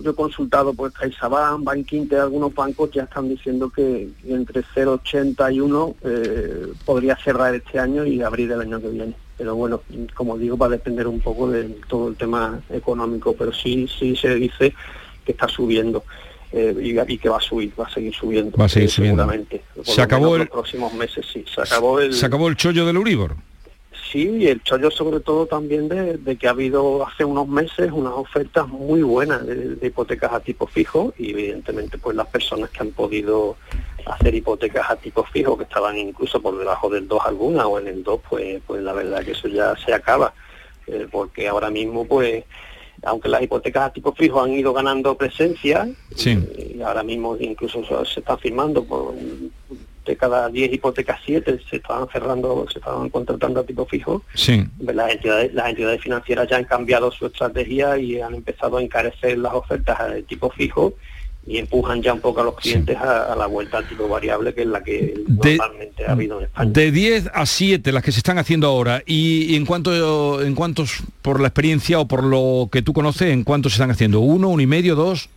[0.03, 5.55] yo he consultado pues CaixaBank, Bank Inter, algunos bancos ya están diciendo que entre 0,80
[5.55, 9.15] y 1 eh, podría cerrar este año y abrir el año que viene.
[9.37, 9.83] Pero bueno,
[10.15, 14.17] como digo, va a depender un poco de todo el tema económico, pero sí, sí
[14.17, 14.75] se dice
[15.27, 16.03] que está subiendo
[16.53, 18.57] eh, y, y que va a subir, va a seguir subiendo.
[18.57, 19.23] Va a seguir eh, subiendo.
[19.23, 19.63] Seguramente.
[19.83, 21.45] Se acabó el- los próximos meses, sí.
[21.53, 23.35] Se acabó el, Se acabó el chollo del Euribor.
[24.11, 27.91] Sí, y el chollo sobre todo también de, de que ha habido hace unos meses
[27.93, 32.69] unas ofertas muy buenas de, de hipotecas a tipo fijo y evidentemente pues las personas
[32.69, 33.57] que han podido
[34.05, 37.89] hacer hipotecas a tipo fijo que estaban incluso por debajo del 2 alguna o en
[37.89, 40.35] el 2 pues pues la verdad que eso ya se acaba
[40.89, 42.45] eh, porque ahora mismo pues
[43.05, 46.39] aunque las hipotecas a tipo fijo han ido ganando presencia Sí.
[46.77, 49.15] y ahora mismo incluso se están firmando por
[50.05, 54.23] de cada 10 hipotecas 7 se estaban cerrando, se estaban contratando a tipo fijo.
[54.35, 54.65] Sí.
[54.81, 59.39] Las entidades, las entidades financieras ya han cambiado su estrategia y han empezado a encarecer
[59.39, 60.95] las ofertas de tipo fijo
[61.47, 64.55] y empujan ya un poco a los clientes a, a la vuelta al tipo variable,
[64.55, 66.71] que es la que De- normalmente ha habido en España.
[66.71, 70.55] De 10 a 7 las que se están haciendo ahora y, y en cuanto en
[70.55, 74.21] cuántos por la experiencia o por lo que tú conoces en cuántos se están haciendo
[74.21, 75.29] uno uno y medio dos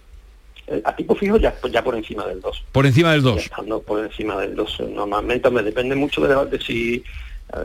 [0.67, 2.63] Eh, A tipo fijo ya, ya por encima del 2.
[2.71, 4.83] por encima del Ya 2 estando por encima del 2.
[4.93, 7.03] Normalmente me depende mucho de, de si eh,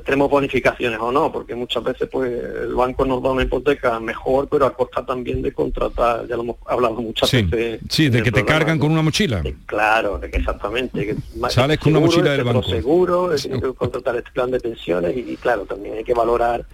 [0.05, 4.47] tenemos bonificaciones o no, porque muchas veces pues el banco nos da una hipoteca mejor,
[4.49, 7.81] pero a costa también de contratar, ya lo hemos hablado muchas sí, veces.
[7.89, 11.07] sí de que te programa, cargan con una mochila Claro, de que exactamente.
[11.07, 11.15] Que
[11.51, 12.63] Sales con una seguro, mochila el del banco.
[12.69, 16.65] seguro, tiene que contratar este plan de pensiones y, claro, también hay que valorar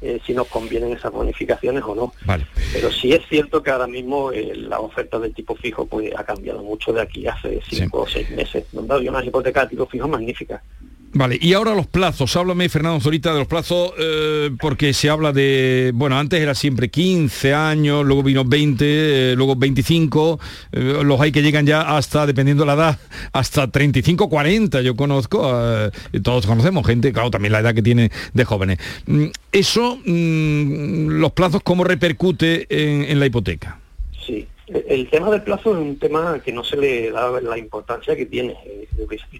[0.00, 2.12] eh, si nos convienen esas bonificaciones o no.
[2.26, 2.46] Vale.
[2.72, 6.24] Pero sí es cierto que ahora mismo eh, la oferta del tipo fijo pues ha
[6.24, 9.86] cambiado mucho de aquí hace cinco o seis meses, donde había unas hipotecas de tipo
[9.86, 10.60] fijo magníficas.
[11.16, 15.32] Vale, y ahora los plazos, háblame Fernando Zorita de los plazos, eh, porque se habla
[15.32, 20.40] de, bueno, antes era siempre 15 años, luego vino 20, eh, luego 25,
[20.72, 22.98] eh, los hay que llegan ya hasta, dependiendo de la edad,
[23.32, 25.40] hasta 35, 40, yo conozco,
[26.20, 28.78] todos conocemos gente, claro, también la edad que tiene de jóvenes.
[29.06, 33.78] Mm, Eso, mm, los plazos, ¿cómo repercute en la hipoteca?
[34.26, 38.16] Sí, el tema del plazo es un tema que no se le da la importancia
[38.16, 38.56] que tiene.
[38.64, 38.88] Eh,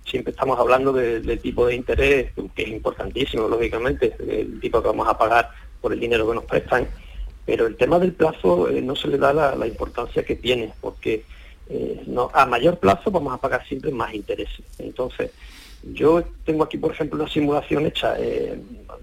[0.04, 4.88] Siempre estamos hablando de- del tipo de interés, que es importantísimo, lógicamente, el tipo que
[4.88, 6.86] vamos a pagar por el dinero que nos prestan,
[7.44, 11.24] pero el tema del plazo eh, no se le da la, importancia que tiene, porque
[11.68, 14.64] eh, a mayor plazo vamos a pagar siempre más intereses.
[14.78, 15.30] Entonces,
[15.92, 18.58] yo tengo aquí, por ejemplo, una simulación hecha eh,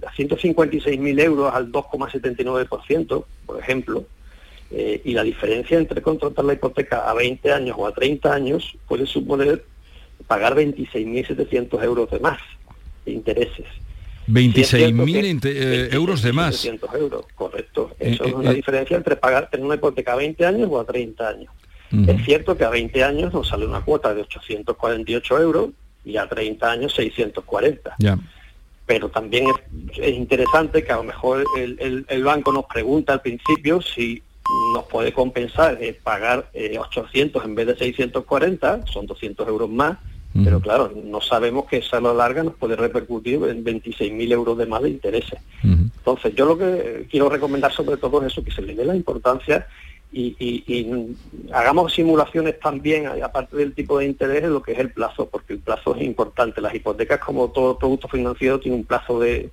[0.06, 4.06] a 156.000 euros al 2,79%, por ejemplo,
[4.72, 8.78] eh, y la diferencia entre contratar la hipoteca a 20 años o a 30 años
[8.88, 9.66] puede suponer
[10.28, 12.40] pagar 26.700 euros de más
[13.06, 13.66] de intereses.
[14.28, 16.56] 26.000 eh, euros de más.
[16.56, 17.92] 700 euros, correcto.
[18.00, 21.28] Eso es la diferencia entre pagar tener una hipoteca a 20 años o a 30
[21.28, 21.54] años.
[22.08, 25.72] Es cierto que a 20 años nos sale una cuota de 848 euros
[26.06, 27.98] y a 30 años 640.
[28.86, 29.48] Pero también
[29.98, 34.24] es, interesante que a lo mejor el, banco nos pregunta al principio si
[34.74, 39.98] nos puede compensar eh, pagar 800 en vez de 640, son 200 euros más,
[40.44, 44.58] pero claro, no sabemos que esa a la larga nos puede repercutir en 26.000 euros
[44.58, 45.40] de más de intereses.
[45.62, 48.96] Entonces, yo lo que quiero recomendar sobre todo es eso, que se le dé la
[48.96, 49.68] importancia
[50.14, 50.98] y,
[51.54, 55.60] hagamos simulaciones también, aparte del tipo de interés, lo que es el plazo, porque el
[55.60, 56.62] plazo es importante.
[56.62, 59.50] Las hipotecas, como todo producto financiero, tiene un plazo de,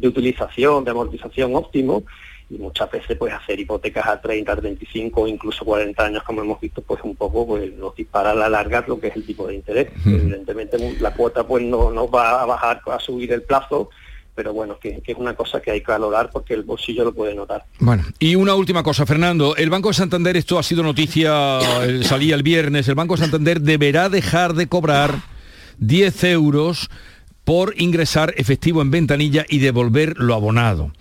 [0.00, 2.04] utilización, de amortización óptimo,
[2.50, 6.60] y muchas veces pues hacer hipotecas a 30, 35 o incluso 40 años, como hemos
[6.60, 9.46] visto, pues un poco pues, nos dispara a la larga lo que es el tipo
[9.46, 9.88] de interés.
[10.06, 13.90] Evidentemente la cuota pues no, no va a bajar, a subir el plazo,
[14.34, 17.34] pero bueno, que, es una cosa que hay que valorar porque el bolsillo lo puede
[17.34, 17.64] notar.
[17.80, 21.60] Bueno, y una última cosa, Fernando, el Banco de Santander, esto ha sido noticia,
[22.02, 25.16] salía el viernes, el Banco de Santander deberá dejar de cobrar
[25.78, 26.88] 10 euros
[27.48, 30.92] por ingresar efectivo en ventanilla y devolver lo abonado.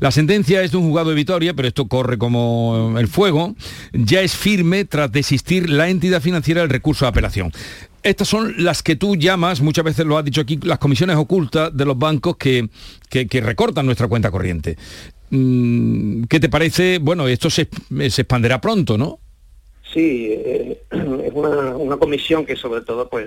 [0.00, 3.54] La sentencia es de un juzgado de Vitoria, pero esto corre como el fuego.
[3.94, 7.52] Ya es firme tras desistir la entidad financiera del recurso de apelación
[8.02, 11.74] estas son las que tú llamas, muchas veces lo has dicho aquí, las comisiones ocultas
[11.74, 12.68] de los bancos que,
[13.40, 14.76] recortan nuestra cuenta corriente.
[15.30, 16.98] Mm, ¿Qué te parece?
[16.98, 17.66] Bueno, esto se,
[17.98, 19.20] expanderá pronto, ¿no?
[19.90, 23.26] Sí, eh, es una, comisión que sobre todo pues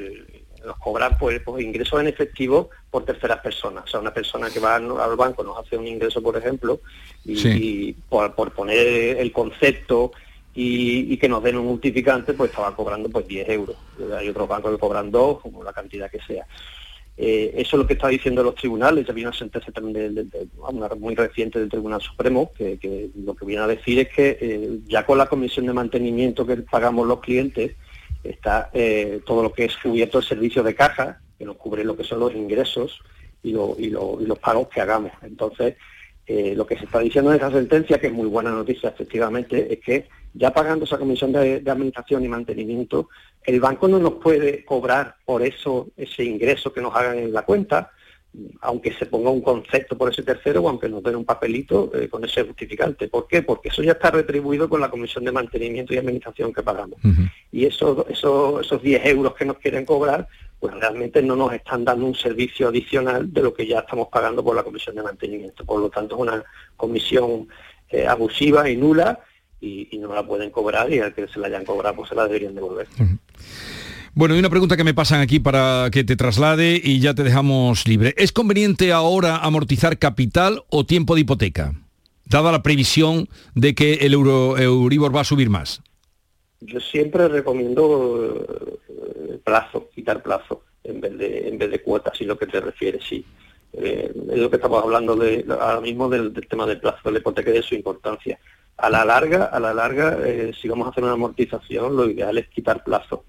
[0.68, 3.86] nos cobra pues, pues, ingresos en efectivo por terceras personas.
[3.86, 6.82] O sea, una persona que va al banco nos hace un ingreso, por ejemplo,
[7.26, 10.12] y, por, por, poner el concepto
[10.54, 13.76] y, que nos den un multiplicante, pues estaba cobrando pues 10 euros.
[14.18, 16.46] Hay otros bancos que cobran dos, como la cantidad que sea.
[17.20, 19.10] Eh, eso es lo que está diciendo los tribunales.
[19.10, 23.68] Había una sentencia también una muy reciente del Tribunal Supremo que, lo que viene a
[23.68, 27.76] decir es que eh, ya con la comisión de mantenimiento que pagamos los clientes
[28.30, 31.96] está eh, todo lo que es cubierto el servicio de caja, que nos cubre lo
[31.96, 33.00] que son los ingresos
[33.44, 35.12] y, y los pagos que hagamos.
[35.22, 35.76] Entonces,
[36.28, 39.80] lo que se está diciendo en esa sentencia, que es muy buena noticia efectivamente, es
[39.80, 43.10] que ya pagando esa comisión de, administración y mantenimiento,
[43.44, 47.42] el banco no nos puede cobrar por eso ese ingreso que nos hagan en la
[47.44, 47.92] cuenta,
[48.62, 52.08] aunque se ponga un concepto por ese tercero o aunque nos den un papelito eh,
[52.08, 53.08] con ese justificante.
[53.08, 53.42] ¿Por qué?
[53.42, 57.00] Porque eso ya está retribuido con la comisión de mantenimiento y administración que pagamos.
[57.52, 60.28] Y esos, esos 10 euros que nos quieren cobrar,
[60.60, 64.44] pues realmente no nos están dando un servicio adicional de lo que ya estamos pagando
[64.44, 65.66] por la comisión de mantenimiento.
[65.66, 66.44] Por lo tanto, es una
[66.76, 67.48] comisión
[67.90, 69.20] eh, abusiva y nula
[69.60, 72.26] y, no la pueden cobrar y al que se la hayan cobrado pues se la
[72.26, 72.88] deberían devolver.
[74.18, 77.24] Bueno, y una pregunta que me pasan aquí para que te traslade y ya te
[77.24, 78.16] dejamos libre.
[78.18, 81.74] ¿Es conveniente ahora amortizar capital o tiempo de hipoteca?
[82.26, 85.84] Dada la previsión de que el Euro, Euribor va a subir más.
[86.62, 88.44] Yo siempre recomiendo
[88.90, 92.60] eh, plazo, quitar plazo, en vez de, en vez de cuotas, si lo que te
[92.60, 93.24] refieres, sí.
[93.74, 95.14] Eh, es lo que estamos hablando
[95.62, 98.40] ahora mismo del, del tema del plazo de la hipoteca y de su importancia
[98.78, 102.38] a la larga, a la larga, eh, si vamos a hacer una amortización, lo ideal
[102.38, 103.26] es quitar plazo.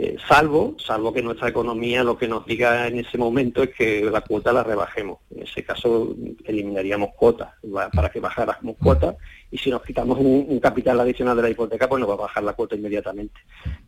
[0.00, 4.04] Eh, salvo, salvo que nuestra economía lo que nos diga en ese momento es que
[4.04, 5.18] la cuota la rebajemos.
[5.34, 7.48] En ese caso eliminaríamos cuotas
[7.92, 9.16] para que bajáramos cuotas
[9.50, 12.44] y si nos quitamos un, capital adicional de la hipoteca, pues nos va a bajar
[12.44, 13.40] la cuota inmediatamente.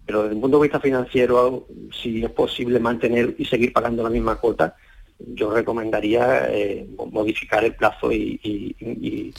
[0.04, 4.10] Pero desde un punto de vista financiero, si es posible mantener y seguir pagando la
[4.10, 4.74] misma cuota,
[5.16, 9.32] yo recomendaría eh, modificar el plazo y,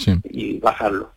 [0.62, 1.12] bajarlo.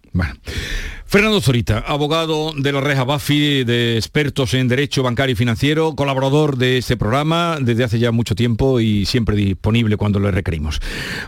[1.07, 6.57] Fernando Zorita, abogado de la Reja Bafi, de expertos en Derecho Bancario y Financiero, colaborador
[6.57, 10.81] de este programa desde hace ya mucho tiempo y siempre disponible cuando le requerimos.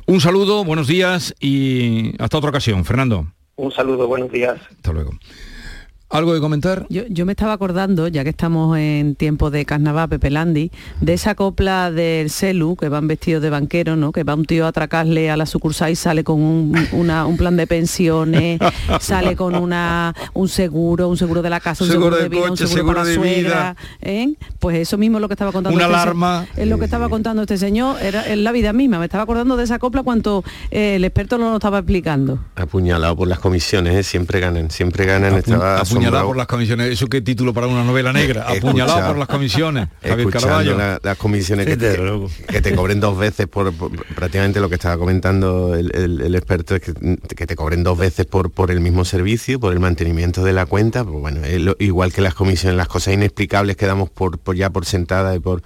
[0.07, 2.85] Un saludo, buenos días y hasta otra ocasión.
[2.85, 3.27] Fernando.
[3.57, 4.61] Un saludo, buenos días.
[4.71, 5.13] Hasta luego.
[6.17, 6.87] ¿Algo de comentar?
[6.89, 10.71] Yo, me estaba acordando, ya que estamos en tiempo de carnaval, Pepe Landi,
[11.03, 14.13] de esa copla del Celu, que van vestidos de banquero, ¿no?
[14.13, 17.67] Que va un tío a atracarle a la sucursal y sale con un, plan de
[17.67, 18.59] pensiones,
[19.01, 22.57] sale con una, un seguro, un seguro de la casa, un seguro, de, vida, un
[22.57, 23.77] seguro, para la suegra.
[24.01, 24.33] ¿eh?
[24.59, 25.77] Pues eso mismo es lo que estaba contando.
[25.77, 26.47] Una este alarma.
[26.57, 28.99] Es lo que estaba contando este señor, era en la vida misma.
[28.99, 32.39] Me estaba acordando de esa copla cuando eh, el experto no lo estaba explicando.
[32.55, 34.03] Apuñalado por las comisiones, ¿eh?
[34.03, 35.35] siempre ganan, siempre ganan.
[35.35, 36.89] estaba acostumbrado- por las comisiones.
[36.93, 38.47] ¿Eso qué título para una novela negra?
[38.49, 39.89] Apuñalado por las comisiones.
[40.03, 40.77] Javier escuchando Caraballo.
[40.77, 44.75] la- las comisiones Sí, que, te, que cobren dos veces por, por- prácticamente lo que
[44.77, 46.93] estaba comentando el, el- el experto es que,
[47.37, 50.67] que te cobren dos veces por, por el mismo servicio, por el mantenimiento de la
[50.67, 54.39] cuenta, pues bueno, es lo- igual que las comisiones, las cosas inexplicables que damos por,
[54.39, 55.63] por ya por sentada y por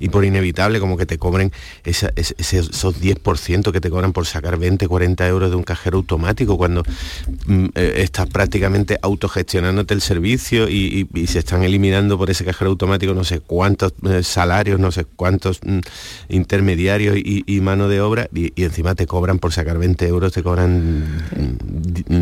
[0.00, 1.52] y por inevitable, como que te cobren
[1.84, 5.98] esa- ese- esos 10% que te cobran por sacar 20, 40 euros de un cajero
[5.98, 6.82] automático cuando
[7.46, 12.44] mm, eh, estás prácticamente autogestionándote el servicio y, y- y se están eliminando por ese
[12.44, 15.78] cajero automático no sé cuántos eh, salarios, no sé cuántos mm,
[16.28, 20.32] intermediarios y, y mano de obra y, y encima te cobran por sacar 20 euros,
[20.32, 21.06] te cobran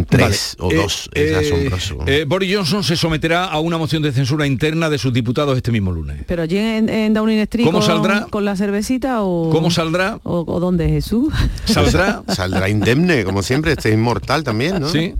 [0.09, 0.69] 3 Vale.
[0.69, 1.11] o Eh, 2.
[1.15, 1.99] es eh, asombroso.
[2.07, 5.73] eh, Boris Johnson se someterá a una moción de censura interna de sus diputados este
[5.73, 6.25] mismo lunes.
[6.27, 8.27] Pero allí en, en Downing Street ¿Cómo con, saldrá?
[8.31, 10.19] con la cervecita o ¿Cómo saldrá?
[10.23, 11.33] o, o dónde Jesús
[11.67, 12.23] ¿Saldrá?
[12.29, 14.89] Saldrá indemne, como siempre, este es inmortal también, ¿no?
[14.89, 15.15] Sí.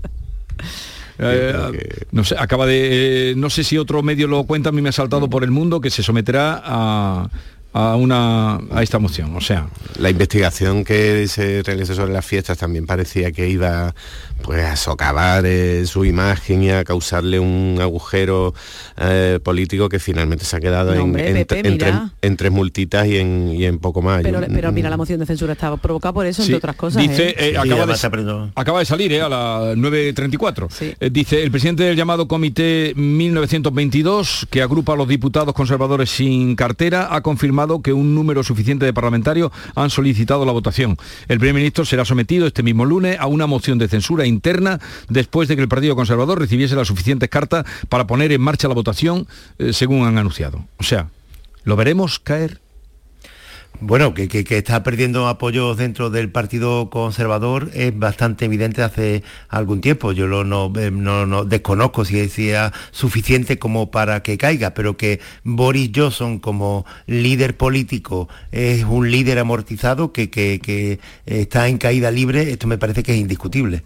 [1.19, 3.31] Eh, no sé, acaba de.
[3.31, 5.51] eh, no sé si otro medio lo cuenta, a mí me ha saltado por el
[5.51, 7.29] mundo que se someterá a,
[7.73, 9.35] a una a esta moción.
[9.35, 9.67] O sea.
[9.99, 13.95] La investigación que se realizó sobre las fiestas también parecía que iba
[14.41, 18.53] pues a socavar eh, su imagen y a causarle un agujero
[18.97, 22.09] eh, político que finalmente se ha quedado No, en, hombre, en- Pepe, en tres, mira.
[22.21, 24.21] en tres multitas y en, y en poco más.
[24.23, 26.75] pero, Yo- pero mira la moción de censura está provocada por eso Sí, entre otras
[26.75, 27.35] cosas Dice, ¿eh?
[27.51, 30.95] eh, acaba, de, acaba de salir eh, a las 9.34.
[30.99, 36.55] Eh, dice, el presidente del llamado Comité 1922, que agrupa a los diputados conservadores sin
[36.55, 40.97] cartera, ha confirmado que un número suficiente de parlamentarios han solicitado la votación.
[41.27, 45.47] El primer ministro será sometido este mismo lunes a una moción de censura interna después
[45.47, 49.27] de que el Partido Conservador recibiese las suficientes cartas para poner en marcha la votación,
[49.57, 50.65] eh, según han anunciado.
[50.77, 51.09] O sea,
[51.63, 52.59] ¿lo veremos caer?
[53.79, 60.13] Bueno, que, está perdiendo apoyos dentro del Partido Conservador es bastante evidente hace algún tiempo.
[60.13, 64.97] Yo lo, no, eh, no- no desconozco si sea suficiente como para que caiga, pero
[64.97, 72.49] que Boris Johnson como líder político es un líder amortizado que está en caída libre,
[72.51, 73.83] esto me parece que es indiscutible.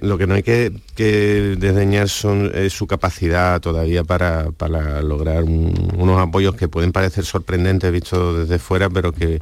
[0.00, 5.44] Lo que no hay que, que desdeñar son es su capacidad todavía para, para lograr
[5.44, 9.38] un- unos apoyos que pueden parecer sorprendentes vistos desde fuera, pero que,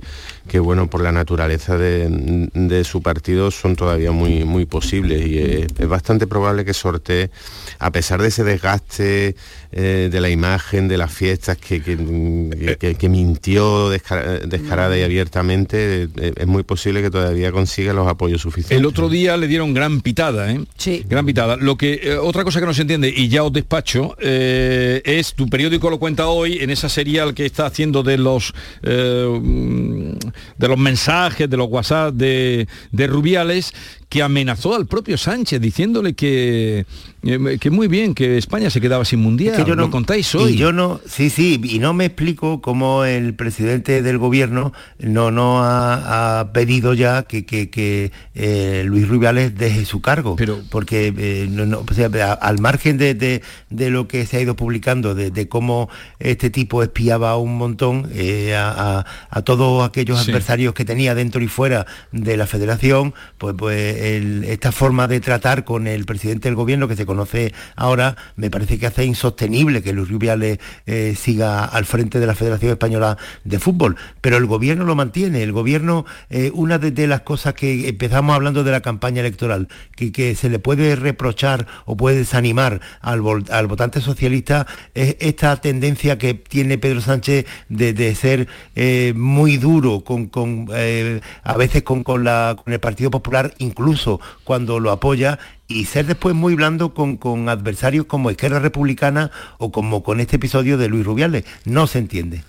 [0.48, 5.26] que, bueno, por la naturaleza de, de su partido son todavía muy, muy posibles.
[5.26, 7.30] Y es, es bastante probable que sortee,
[7.78, 9.36] a pesar de ese desgaste
[9.72, 14.98] eh, de la imagen, de las fiestas, que, que, que- que- que mintió descara- descarada
[14.98, 18.76] y abiertamente, eh, es muy posible que todavía consiga los apoyos suficientes.
[18.78, 20.60] El otro día le dieron gran pitada, ¿eh?
[20.76, 21.04] Sí.
[21.08, 21.43] Gran pitada.
[21.60, 25.34] Lo que eh, otra cosa que no se entiende y ya os despacho eh, es
[25.34, 30.14] tu periódico lo cuenta hoy en esa serial que está haciendo de los eh,
[30.58, 33.72] de los mensajes, de los WhatsApp de, de Rubiales
[34.08, 36.86] que amenazó al propio Sánchez diciéndole que
[37.24, 39.54] eh, que muy bien que España se quedaba sin mundial.
[39.54, 40.56] Es que yo lo contáis y hoy.
[40.56, 45.62] yo no, sí, sí, y no me explico cómo el presidente del gobierno no, no
[45.62, 50.36] ha, ha pedido ya que, que- que, eh, Luis Rubiales deje su cargo.
[50.70, 54.36] porque eh, no- no, o sea, a- al margen de, de- de lo que se
[54.36, 58.10] ha ido publicando, de, de cómo este tipo espiaba un montón
[58.54, 60.30] a, a- a todos aquellos Sí.
[60.30, 65.20] adversarios que tenía dentro y fuera de la federación, pues, pues el- esta forma de
[65.20, 69.82] tratar con el presidente del gobierno que se conoce ahora, me parece que hace insostenible
[69.82, 73.96] que Luis Rubiales eh, siga al frente de la Federación Española de Fútbol.
[74.20, 78.64] Pero el gobierno lo mantiene, el gobierno, eh, una de, las cosas que empezamos hablando
[78.64, 84.00] de la campaña electoral, que, se le puede reprochar o puede desanimar al, al votante
[84.00, 90.26] socialista, es esta tendencia que tiene Pedro Sánchez de, de ser eh, muy duro con,
[90.26, 95.38] con, a veces con, con la, con el Partido Popular, incluso cuando lo apoya,
[95.68, 100.36] y ser después muy blando con, con adversarios como Izquierda Republicana o como con este
[100.36, 101.44] episodio de Luis Rubiales.
[101.64, 102.44] No se entiende.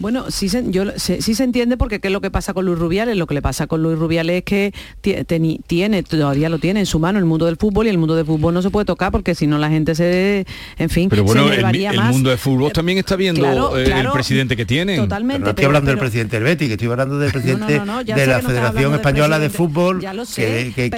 [0.00, 2.64] Bueno, sí se, yo, se- sí se entiende porque qué es lo que pasa con
[2.64, 3.16] Luis Rubiales.
[3.16, 4.72] Lo que le pasa con Luis Rubiales es que
[5.02, 7.98] ti- teni- tiene, todavía lo tiene en su mano el mundo del fútbol y el
[7.98, 10.46] mundo del fútbol no se puede tocar porque si no la gente se,
[10.78, 12.12] en fin, Pero bueno, se el, elevaría el más.
[12.12, 14.96] mundo de fútbol también está viendo claro, eh, claro, el presidente que tiene.
[14.96, 17.78] totalmente, Pero no estoy pero- hablando del presidente del Betis, que estoy hablando del presidente
[17.80, 19.50] no, no, ya de la Federación del Española de.
[19.50, 20.88] Fútbol, Ya lo sé, que,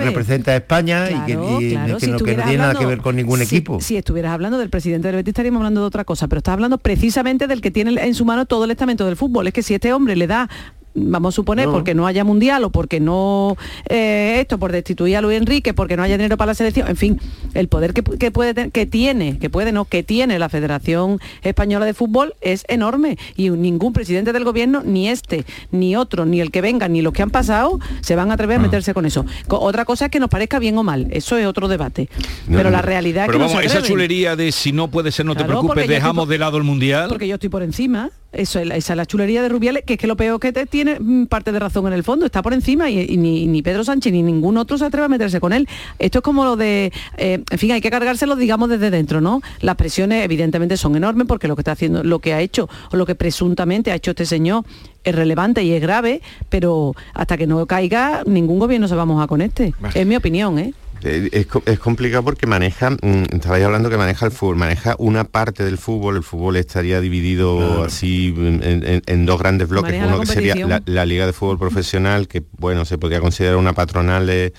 [0.00, 2.58] representa a España y que, Claro, y claro, que si no, que no estuvieras tiene
[2.62, 3.80] nada que ver con ningún si- equipo.
[3.80, 6.78] Si estuvieras hablando del presidente del Betis estaríamos hablando de otra cosa, pero estás hablando
[6.78, 9.46] precisamente del que tiene en su mano todo el estamento del fútbol.
[9.46, 10.48] Es que si este hombre le da
[10.94, 11.72] vamos a suponer, No.
[11.72, 13.56] porque no haya mundial o porque no
[13.88, 16.96] eh, esto, por destituir a Luis Enrique, porque no haya dinero para la selección, en
[16.96, 17.20] fin,
[17.54, 21.18] el poder que, que puede ten- que tiene, que puede no, que tiene la Federación
[21.42, 26.40] Española de Fútbol es enorme y ningún presidente del gobierno, ni este, ni otro, ni
[26.40, 28.62] el que venga, ni los que han pasado, se van a atrever a Ah.
[28.62, 29.24] meterse con eso.
[29.48, 32.08] Co- otra cosa es que nos parezca bien o mal, eso es otro debate.
[32.48, 34.88] No, Pero la realidad Pero es que vamos, no se esa chulería de si no
[34.88, 37.08] puede ser, no te Claro, preocupes, dejamos por- de lado el mundial.
[37.08, 38.10] Porque yo estoy por encima.
[38.32, 40.81] Eso esa es la chulería de Rubiales, que es que lo peor que te tiene
[40.84, 43.84] mm, parte de razón en el fondo, está por encima y, y ni, ni Pedro
[43.84, 45.68] Sánchez ni ningún otro se atreve a meterse con él.
[45.98, 49.40] Esto es como lo de, eh, en fin, hay que cargárselo, digamos, desde dentro, ¿no?
[49.60, 52.96] Las presiones evidentemente son enormes porque lo que está haciendo, lo que ha hecho o
[52.96, 54.64] lo que presuntamente ha hecho este señor
[55.04, 59.06] es relevante y es grave, pero hasta que no caiga, ningún gobierno se va a
[59.06, 59.74] mojar con este.
[59.94, 60.74] Es mi opinión, ¿eh?
[61.04, 65.24] Eh, Es, es complicado porque maneja, mm, estabais hablando que maneja el fútbol, maneja una
[65.24, 69.92] parte del fútbol, el fútbol estaría dividido así mm, en, en- en dos grandes bloques,
[70.00, 70.54] Maneja uno que sería
[70.86, 74.52] la Liga de Fútbol Profesional, que bueno, se podría considerar una patronal de-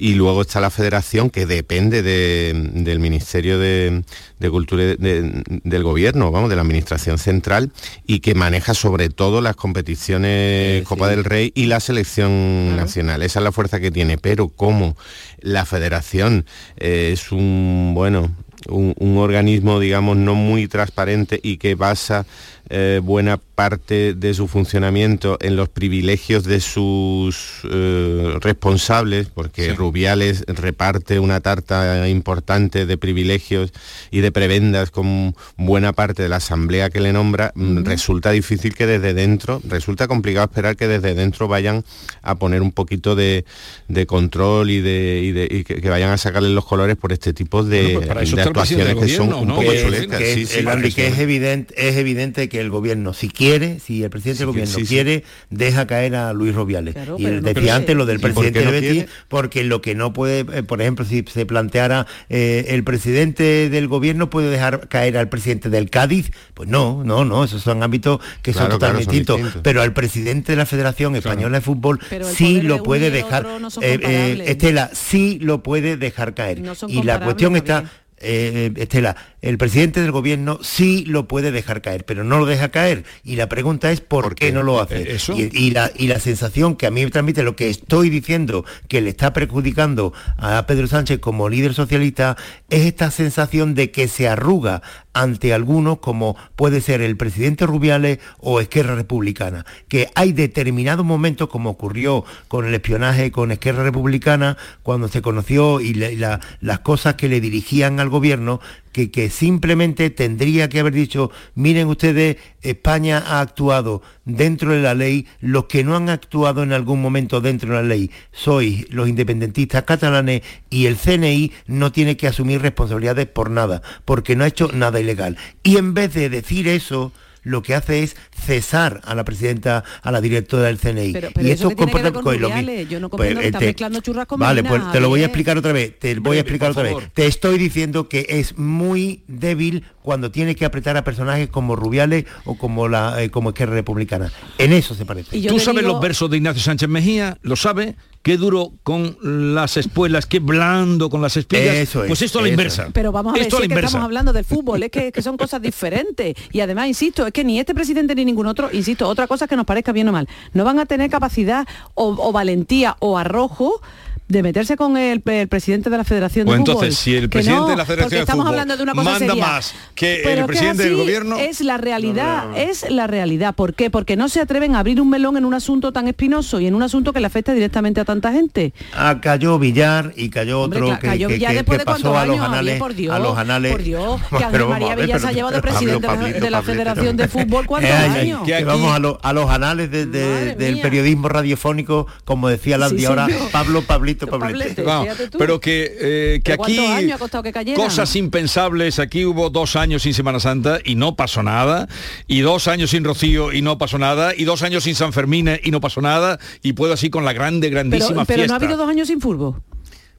[0.00, 4.04] y luego está la federación que depende de- del Ministerio de,
[4.38, 7.72] de Cultura de- del Gobierno, vamos, de la Administración Central
[8.06, 13.22] y que maneja sobre todo las competiciones Copa del Rey y la selección nacional.
[13.22, 14.96] Esa es la fuerza que tiene, pero como
[15.40, 16.46] la federación
[16.76, 18.30] eh, es un, bueno,
[18.68, 22.26] un, un organismo, digamos, no muy transparente y que basa
[22.70, 30.44] eh, buena parte de su funcionamiento en los privilegios de sus eh, responsables, porque Rubiales
[30.46, 33.72] reparte una tarta importante de privilegios
[34.10, 38.74] y de prebendas con buena parte de la asamblea que le nombra, mm, resulta difícil
[38.74, 41.84] que desde dentro, resulta complicado esperar que desde dentro vayan
[42.22, 43.44] a poner un poquito de,
[43.88, 47.12] de control y, de, y de- y que, que vayan a sacarle los colores por
[47.12, 50.18] este tipo de, Bueno, pues de actuaciones que son un poco Que- chulecas.
[50.18, 50.96] que Sí, es, sí, el para Andy, eso.
[50.96, 54.52] que es evidente, es evidente que el gobierno, si quiere, si el presidente del Sí,
[54.52, 54.94] gobierno sí, sí.
[54.94, 56.94] quiere, deja caer a Luis Robiales.
[56.94, 59.80] Claro, y no decía antes lo del ¿Y por presidente no del Betis, porque lo
[59.80, 64.50] que no puede, eh, por ejemplo, si se planteara eh, el presidente del gobierno puede
[64.50, 68.70] dejar caer al presidente del Cádiz, pues no, no, no, esos son ámbitos que Claro,
[68.72, 69.36] son claro, totalmente son distintos.
[69.36, 69.62] distintos.
[69.62, 72.00] Pero al presidente de la Federación Española de Fútbol
[72.34, 74.44] sí lo puede dejar, no eh, eh.
[74.46, 76.62] Estela, sí lo puede dejar caer.
[76.88, 77.84] Y la cuestión está.
[78.20, 82.70] Eh, Estela, el presidente del gobierno sí lo puede dejar caer, pero no lo deja
[82.70, 83.04] caer.
[83.24, 84.50] Y la pregunta es por, qué?
[84.52, 85.02] no lo hace.
[85.02, 85.34] Eh, eso.
[85.34, 88.64] Y, y la, y la sensación que a mí me transmite lo que estoy diciendo
[88.88, 92.36] que le está perjudicando a Pedro Sánchez como líder socialista
[92.70, 98.18] es esta sensación de que se arruga ante algunos como puede ser el presidente Rubiales
[98.38, 104.56] o Esquerra Republicana, que hay determinados momentos como ocurrió con el espionaje con Esquerra Republicana
[104.84, 108.60] cuando se conoció y, la- y la- las cosas que le dirigían al gobierno
[108.92, 114.94] que, que simplemente tendría que haber dicho, miren ustedes, España ha actuado dentro de la
[114.94, 119.08] ley, los que no han actuado en algún momento dentro de la ley sois los
[119.08, 124.48] independentistas catalanes y el CNI no tiene que asumir responsabilidades por nada, porque no ha
[124.48, 125.36] hecho nada ilegal.
[125.62, 127.12] Y en vez de decir eso,
[127.48, 131.12] lo que hace es cesar a la presidenta, a la directora del CNI.
[131.12, 132.48] Pero, pero y eso tiene que comportamientos- con lo
[132.88, 135.56] yo no pues, que este- mezclando churras con Vale, pues te lo voy a explicar
[135.58, 136.96] otra vez, te voy a explicar otra vez.
[137.14, 142.24] Te estoy diciendo que es muy débil cuando tiene que apretar a personajes como Rubiales
[142.44, 144.32] o como la eh, como Esquerra Republicana.
[144.58, 145.36] En eso se parece.
[145.36, 147.96] Y Tú sabes digo- los versos de Ignacio Sánchez Mejía, lo sabe,
[148.28, 151.76] qué duro con las espuelas, qué blando con las espigas.
[151.76, 152.88] Eso es, pues esto a la eso inversa.
[152.92, 153.86] Pero vamos a ver, esto si a la es que inversa.
[153.86, 156.36] estamos hablando del fútbol, es que, que son cosas diferentes.
[156.52, 159.56] Y además, insisto, es que ni este presidente ni ningún otro, insisto, otra cosa que
[159.56, 163.80] nos parezca bien o mal, no van a tener capacidad o, o valentía o arrojo
[164.28, 166.74] de meterse con el, el presidente de la Federación Pues de Fútbol.
[166.84, 168.92] entonces, si el Que presidente no, de la Federación de estamos Fútbol hablando de una
[168.92, 169.46] cosa manda seria.
[169.46, 171.38] más que el presidente es del gobierno.
[171.38, 173.54] Es la realidad, es la realidad.
[173.54, 173.90] ¿Por qué?
[173.90, 176.74] Porque no se atreven a abrir un melón en un asunto tan espinoso y en
[176.74, 178.72] un asunto que le afecta directamente a tanta gente.
[178.94, 181.82] Ah, cayó Villar y cayó Hombre, otro ca- que, cayó que- Villar que- después que
[181.82, 184.68] de pasó a los anales por Dios, a los anales por Dios, que Ángel Pero
[184.68, 186.72] María Villar se ha llevado de pero presidente de la- Pablito, de la Pablito.
[186.82, 188.42] Federación de Fútbol cuántos Eh, años.
[188.44, 192.48] que aquí- vamos a, lo- a los anales de- de- Madre del periodismo radiofónico, como
[192.48, 193.26] decía Landy Sí, ahora.
[193.52, 194.54] Pablo Pablito Pablete.
[194.54, 194.82] Pablete.
[194.82, 195.38] Vamos, fíjate tú.
[195.38, 200.02] pero que, eh, que ¿Pero aquí años ha que cosas impensables, aquí hubo dos años
[200.02, 201.88] sin Semana Santa y no pasó nada,
[202.26, 205.48] y dos años sin Rocío y no pasó nada, y dos años sin San Fermín
[205.62, 208.54] y no pasó nada, y puedo así con la grande, Pero, grandísima pero no fiesta.
[208.54, 209.62] ha habido dos años sin fútbol.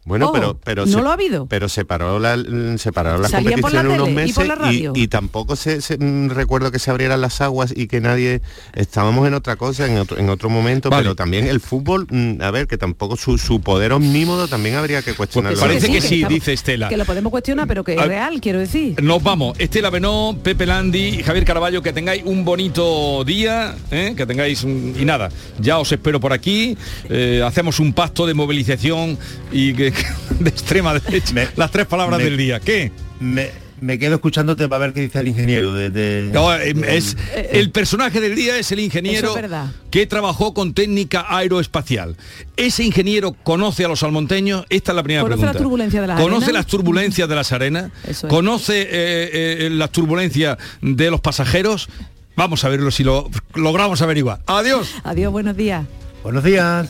[0.06, 1.46] Bueno, Oh, pero, pero ¿no se- lo ha habido?
[1.48, 4.90] Pero se paró la, se las Salía por la competiciones unos y meses la y,
[5.04, 8.42] y tampoco se, se- mm, recuerdo que se abrieran las aguas y que nadie
[8.74, 11.04] estábamos en otra cosa en otro, en otro momento, Vale.
[11.04, 15.02] pero también el fútbol, mm, a ver, que tampoco su, su poder omnímodo también habría
[15.02, 15.58] que cuestionarlo.
[15.60, 16.90] Pues parece que sí, dice Estela.
[16.90, 19.02] Que lo podemos cuestionar, pero que es Ah, real, quiero decir.
[19.04, 19.60] Nos vamos.
[19.60, 24.14] Estela Benó, Pepe Landi y Javier Caraballo, que tengáis un bonito día, ¿eh?
[24.16, 25.30] que tengáis un- y nada,
[25.60, 26.78] ya os espero por aquí,
[27.10, 29.18] eh, hacemos un pacto de movilización
[29.52, 29.92] y que,
[30.40, 31.34] de extrema derecha.
[31.56, 32.60] Las tres palabras me- del día.
[32.60, 32.92] ¿Qué?
[33.20, 33.50] Me,
[33.82, 35.74] me quedo escuchándote para ver qué dice el ingeniero.
[35.74, 37.16] De, de- No, eh, de- es,
[37.52, 39.68] el personaje del día es el ingeniero es verdad.
[39.92, 42.16] que trabajó con técnica aeroespacial.
[42.58, 44.66] Ese ingeniero conoce a los salmonteños.
[44.70, 45.54] Esta es la primera ¿Conoce pregunta.
[45.54, 46.54] las turbulencias de las Conoce arenas?
[46.54, 47.92] las turbulencias de las arenas.
[48.08, 48.22] Es.
[48.28, 51.90] Conoce eh, eh, las turbulencias de los pasajeros.
[52.36, 54.40] Vamos a verlo si lo logramos averiguar.
[54.46, 54.96] Adiós.
[55.04, 55.86] Adiós, buenos días.
[56.24, 56.90] Buenos días.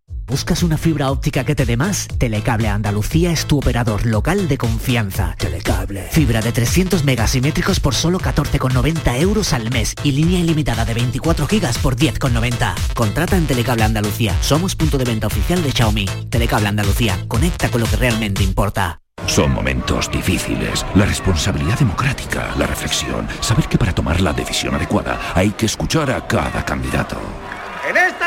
[0.31, 2.07] ¿Buscas una fibra óptica que te dé más?
[2.17, 5.35] Telecable Andalucía es tu operador local de confianza.
[5.37, 6.03] Telecable.
[6.09, 11.47] Fibra de 300 megasimétricos por solo 14,90 euros al mes y línea ilimitada de 24
[11.47, 12.75] gigas por 10,90.
[12.93, 14.33] Contrata en Telecable Andalucía.
[14.41, 16.05] Somos punto de venta oficial de Xiaomi.
[16.29, 17.19] Telecable Andalucía.
[17.27, 19.01] Conecta con lo que realmente importa.
[19.27, 20.85] Son momentos difíciles.
[20.95, 26.09] La responsabilidad democrática, la reflexión, saber que para tomar la decisión adecuada hay que escuchar
[26.09, 27.17] a cada candidato.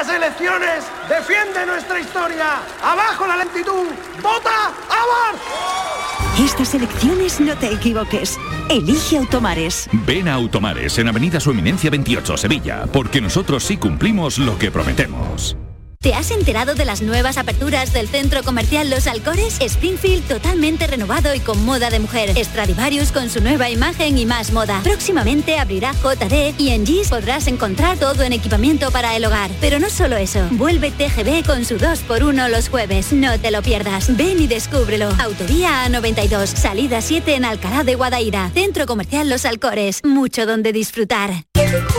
[0.04, 2.60] Estas elecciones defiende nuestra historia.
[2.82, 3.86] Abajo la lentitud.
[4.22, 4.50] Vota
[4.90, 8.38] a Estas elecciones no te equivoques.
[8.68, 9.88] Elige Automares.
[9.92, 14.70] Ven a Automares en Avenida Su Eminencia 28, Sevilla, porque nosotros sí cumplimos lo que
[14.70, 15.56] prometemos.
[16.04, 19.58] ¿Te has enterado de las nuevas aperturas del centro comercial Los Alcores?
[19.58, 22.36] Springfield totalmente renovado y con moda de mujer.
[22.36, 24.82] Stradivarius con su nueva imagen y más moda.
[24.84, 29.50] Próximamente abrirá JD y en Gis podrás encontrar todo en equipamiento para el hogar.
[29.62, 30.46] Pero no solo eso.
[30.50, 33.10] Vuelve TGB con su 2x1 los jueves.
[33.14, 34.14] No te lo pierdas.
[34.14, 35.08] Ven y descúbrelo.
[35.18, 36.48] Autovía A92.
[36.48, 38.50] Salida 7 en Alcalá de Guadaira.
[38.52, 40.02] Centro comercial Los Alcores.
[40.04, 41.46] Mucho donde disfrutar.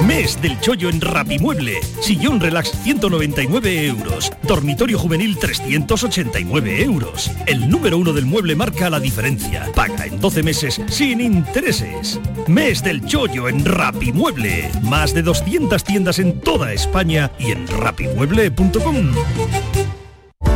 [0.06, 1.82] Mes del chollo en Rapimueble.
[2.02, 3.95] Sillón relax 199 euros.
[4.44, 7.32] Dormitorio juvenil 389 euros.
[7.46, 9.72] El número uno del mueble marca la diferencia.
[9.74, 12.20] Paga en 12 meses sin intereses.
[12.48, 14.70] Mes del chollo en Rapimueble.
[14.84, 19.14] Más de 200 tiendas en toda España y en rapimueble.com.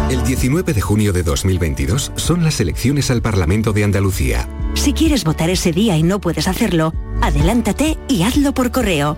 [0.09, 4.49] El 19 de junio de 2022 son las elecciones al Parlamento de Andalucía.
[4.73, 9.17] Si quieres votar ese día y no puedes hacerlo, adelántate y hazlo por correo.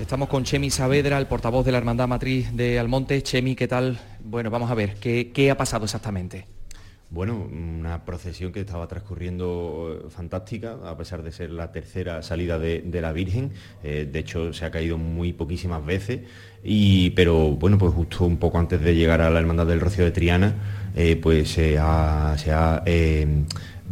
[0.00, 3.22] Estamos con Chemi Saavedra, el portavoz de la Hermandad Matriz de Almonte.
[3.22, 3.98] Chemi, ¿qué tal?
[4.22, 6.55] Bueno, vamos a ver, ¿qué, qué ha pasado exactamente?
[7.16, 12.58] Bueno, una procesión que estaba transcurriendo eh, fantástica, a pesar de ser la tercera salida
[12.58, 13.52] de, la Virgen.
[13.82, 16.20] Eh, de hecho, se ha caído muy poquísimas veces.
[16.62, 20.04] Y, pero bueno, pues justo un poco antes de llegar a la Hermandad del Rocío
[20.04, 20.56] de Triana,
[20.94, 22.36] eh, pues se ha,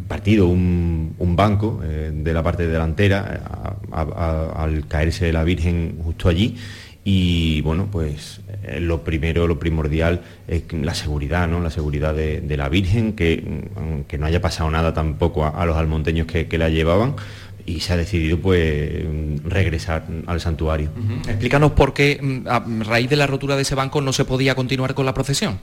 [0.07, 6.57] partido un, banco de la parte delantera al caerse la Virgen justo allí.
[7.05, 11.61] Y bueno, pues eh, lo primero, lo primordial es la seguridad, ¿no?
[11.61, 15.51] La seguridad de, de la Virgen, que, mm, que no haya pasado nada tampoco a,
[15.51, 17.17] a los almonteños que, que la llevaban
[17.67, 19.05] y se ha decidido pues
[19.45, 20.91] regresar al santuario.
[21.27, 24.55] Explícanos por qué mm, a raíz de la rotura de ese banco no se podía
[24.55, 25.59] continuar con la procesión.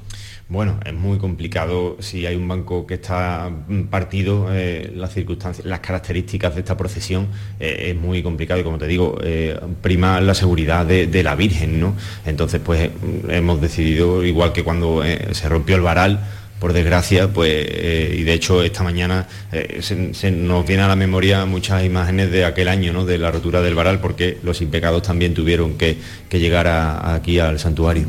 [0.50, 5.66] Bueno, es muy complicado si hay un banco que está mm, partido, eh, las circunstancias,
[5.66, 7.28] las características de esta procesión
[7.60, 11.36] eh, es muy complicado y como te digo, eh, prima la seguridad de, de la
[11.36, 11.96] Virgen, ¿no?
[12.26, 16.20] Entonces, pues mm, hemos decidido, igual que cuando se rompió el varal,
[16.62, 20.96] por desgracia, pues, eh, y de hecho esta mañana eh, se, nos viene a la
[20.96, 23.04] memoria muchas imágenes de aquel año, ¿no?
[23.04, 25.98] De la rotura del varal, porque los impecados también tuvieron que,
[26.30, 28.06] llegar aquí al santuario.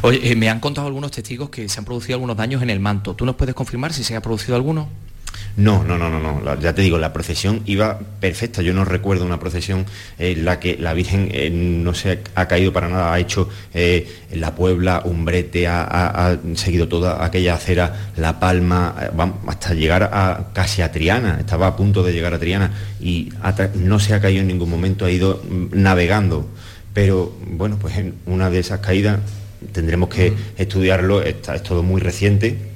[0.00, 2.80] Oye, eh, me han contado algunos testigos que se han producido algunos daños en el
[2.80, 3.12] manto.
[3.12, 4.88] ¿Tú nos puedes confirmar si se ha producido alguno?
[5.56, 6.60] No, no, no, no, no.
[6.60, 8.62] Ya te digo, la procesión iba perfecta.
[8.62, 9.84] Yo no recuerdo una procesión
[10.18, 13.12] en la que la Virgen eh, no se ha caído para nada.
[13.12, 18.38] Ha hecho eh, la Puebla, un brete, ha, ha- ha seguido toda aquella acera, La
[18.40, 19.10] Palma, eh,
[19.48, 21.36] hasta llegar a casi a Triana.
[21.40, 22.70] Estaba a punto de llegar a Triana
[23.00, 23.30] y
[23.74, 26.48] no se ha caído en ningún momento, ha ido mm, navegando.
[26.94, 29.18] Pero bueno, pues en una de esas caídas
[29.72, 31.22] tendremos que estudiarlo.
[31.22, 32.69] Está- es todo muy reciente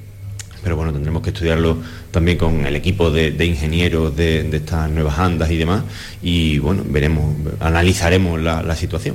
[0.65, 1.77] pero bueno, tendremos que estudiarlo
[2.11, 5.85] también con el equipo de, de ingenieros de, de estas nuevas andas y demás,
[6.23, 9.15] y bueno, veremos, analizaremos la, la situación.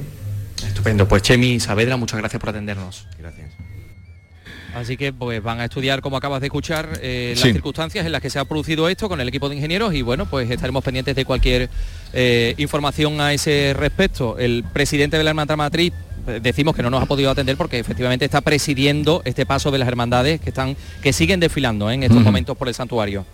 [0.65, 1.07] Estupendo.
[1.07, 3.07] Pues Chemi Saavedra, muchas gracias por atendernos.
[3.17, 3.49] Gracias.
[4.75, 7.51] Así que pues van a estudiar, como acabas de escuchar, eh, las Sí.
[7.53, 10.27] circunstancias en las que se ha producido esto con el equipo de ingenieros y bueno,
[10.27, 11.69] pues estaremos pendientes de cualquier
[12.13, 14.37] eh, información a ese respecto.
[14.37, 15.91] El presidente de la Hermandad Matriz
[16.41, 19.87] decimos que no nos ha podido atender porque efectivamente está presidiendo este paso de las
[19.87, 21.95] hermandades que están que siguen desfilando ¿eh?
[21.95, 23.25] en estos momentos por el santuario.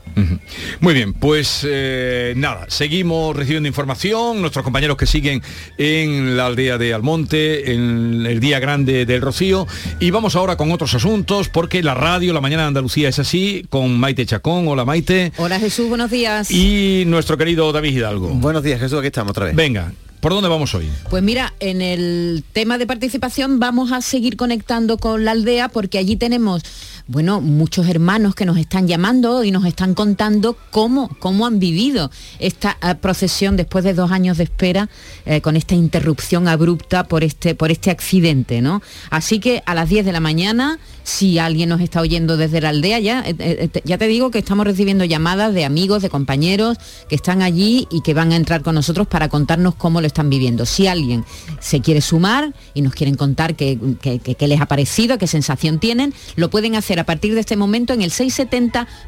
[0.80, 5.42] Muy bien, pues eh, nada, seguimos recibiendo información, nuestros compañeros que siguen
[5.78, 9.68] en la aldea de Almonte, en el día grande del Rocío,
[10.00, 13.66] y vamos ahora con otros asuntos, porque la radio, la mañana de Andalucía es así,
[13.70, 16.50] con Maite Chacón, hola Maite, Hola Jesús, buenos días.
[16.52, 18.30] y nuestro querido David Hidalgo.
[18.30, 19.56] Buenos días Jesús, aquí estamos otra vez.
[19.56, 19.92] Venga,
[20.26, 20.90] ¿por dónde vamos hoy?
[21.12, 26.00] Pues mira, en el tema de participación vamos a seguir conectando con la aldea porque
[26.00, 26.64] allí tenemos,
[27.06, 32.10] bueno, muchos hermanos que nos están llamando y nos están contando cómo, cómo han vivido
[32.40, 34.90] esta eh, procesión después de dos años de espera
[35.28, 38.82] eh, con esta interrupción abrupta por este, por este accidente, ¿no?
[39.12, 42.70] Así que a las 10 de la mañana, si alguien nos está oyendo desde la
[42.70, 46.10] aldea, ya, eh, eh, te- ya te digo que estamos recibiendo llamadas de amigos, de
[46.10, 46.78] compañeros
[47.08, 50.32] que están allí y que van a entrar con nosotros para contarnos cómo lo están
[50.32, 50.66] viviendo.
[50.66, 51.24] Si alguien
[51.60, 55.28] se quiere sumar y nos quieren contar qué, qué- qué- qué les ha parecido, qué
[55.28, 58.10] sensación tienen, lo pueden hacer a partir de este momento en el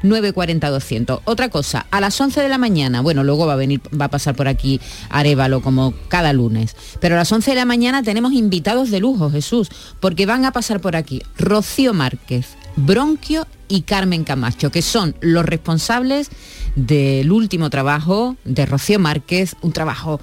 [0.03, 1.21] 670-940-200.
[1.25, 4.09] Otra cosa, a las 11 de la mañana, bueno, luego va a venir, va a
[4.11, 4.79] pasar por aquí
[5.09, 9.29] Arevalo como cada lunes, pero a las 11 de la mañana tenemos invitados de lujo,
[9.31, 9.69] Jesús,
[9.99, 15.45] porque van a pasar por aquí Rocío Márquez, Bronquio y Carmen Camacho, que son los
[15.45, 16.29] responsables
[16.75, 20.19] del último trabajo de Rocío Márquez, un trabajo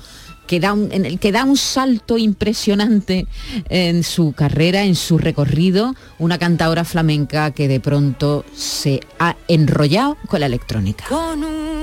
[0.47, 3.27] que da un, en el que da un salto impresionante
[3.69, 10.17] en su carrera, en su recorrido, una cantadora flamenca que de pronto se ha enrollado
[10.29, 11.05] con la electrónica.
[11.09, 11.75] Con un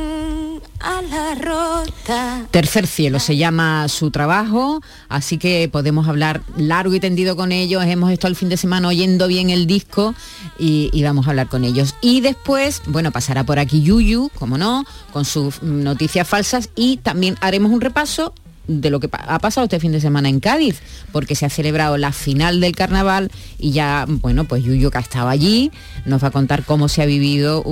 [1.40, 2.48] rota.
[2.52, 7.84] Tercer cielo se llama su trabajo, así que podemos hablar largo y tendido con ellos.
[7.86, 10.14] Hemos estado el fin de semana oyendo bien el disco
[10.58, 11.96] y, y vamos a hablar con ellos.
[12.02, 17.38] Y después, bueno, pasará por aquí Yuyu, como no, con sus noticias falsas y también
[17.42, 18.34] haremos un repaso
[18.80, 20.80] de lo que ha pasado este fin de semana en Cádiz,
[21.12, 25.02] porque se ha celebrado la final del carnaval y ya, bueno, pues Yuyo que ha
[25.02, 25.72] estado allí,
[26.06, 27.64] nos va a contar cómo se ha vivido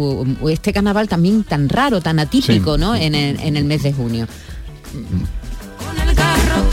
[0.50, 2.82] este carnaval también tan raro, tan atípico, Sí.
[2.82, 2.96] ¿no?
[2.96, 4.28] En el, en el mes de junio.
[5.78, 6.69] Con el garrotín,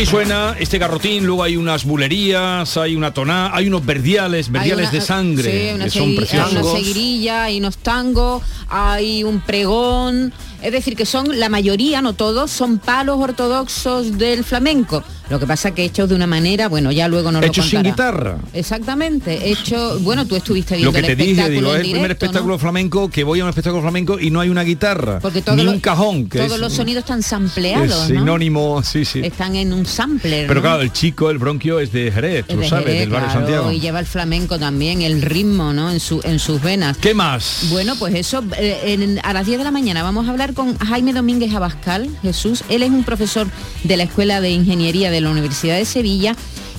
[0.00, 4.52] Así suena este garrotín, luego hay unas bulerías, hay una toná, hay unos verdiales, Hay
[4.54, 6.52] verdiales una- de sangre, sí, una que son preciosos.
[6.54, 10.32] Una seguirilla, hay unos tangos, hay un pregón.
[10.62, 15.02] Es decir, que son, la mayoría, no todos, son palos ortodoxos del flamenco.
[15.30, 17.90] Lo que pasa que hechos de una manera, bueno, ya luego Hechos lo sin contará.
[17.90, 18.38] guitarra.
[18.52, 22.08] Exactamente, hecho, bueno, tú estuviste Lo viendo que el te dije, digo, es el primer
[22.08, 22.12] ¿no?
[22.12, 25.54] espectáculo flamenco que voy a un espectáculo flamenco y no hay una guitarra, Porque todo
[25.56, 28.20] ni lo- un cajón, que Todos es, los sonidos están es sampleados, ¿no?
[28.20, 29.20] sinónimo, sí, sí.
[29.22, 30.46] Están en un sampler.
[30.48, 30.62] Pero ¿no?
[30.62, 33.28] claro, el chico, el bronquio es de Jerez, Es tú lo sabes, Jerez, del barrio
[33.28, 33.72] claro, Santiago.
[33.72, 35.90] Y lleva el flamenco también, el ritmo, ¿no?
[35.90, 36.96] En, su, en sus venas.
[36.98, 37.66] ¿Qué más?
[37.70, 40.76] Bueno, pues eso, eh, en- a las 10 de la mañana vamos a hablar con
[40.78, 42.64] Jaime Domínguez Abascal, Jesús.
[42.68, 43.48] Él es un profesor
[43.84, 46.34] de la Escuela de Ingeniería de la Universidad de Sevilla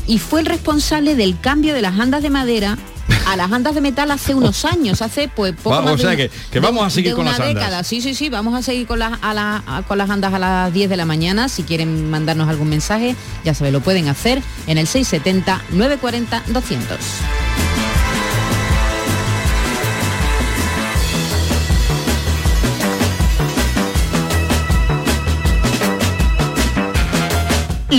[0.08, 2.78] y fue el responsable del cambio de las andas de madera
[3.28, 6.02] a las andas de metal hace unos años, hace pues poco Va, más o de
[6.02, 7.56] sea una- que- que de- vamos a seguir de con una las andas.
[7.56, 7.84] década.
[7.84, 10.40] Sí, sí, sí, vamos a seguir con las, a la- a- con las andas a
[10.40, 11.50] las 10 de la mañana.
[11.50, 16.98] Si quieren mandarnos algún mensaje, ya saben, lo pueden hacer en el 670 940 200.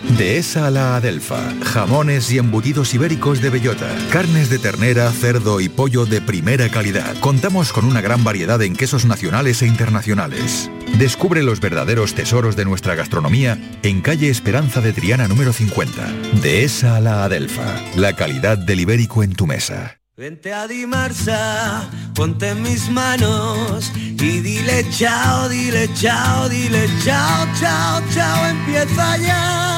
[0.00, 1.52] Dehesa a la Adelfa.
[1.64, 3.88] Jamones y embutidos ibéricos de bellota.
[4.12, 7.18] Carnes de ternera, cerdo y pollo de primera calidad.
[7.20, 10.70] Contamos con una gran variedad en quesos nacionales e internacionales.
[10.98, 16.06] Descubre los verdaderos tesoros de nuestra gastronomía en calle Esperanza de Triana número 50.
[16.42, 17.82] Dehesa a la Adelfa.
[17.96, 19.98] La calidad del ibérico en tu mesa.
[20.16, 28.46] Vente a Dimarsa, ponte mis manos y dile chao, dile chao, dile chao, chao, chao,
[28.48, 29.77] empieza ya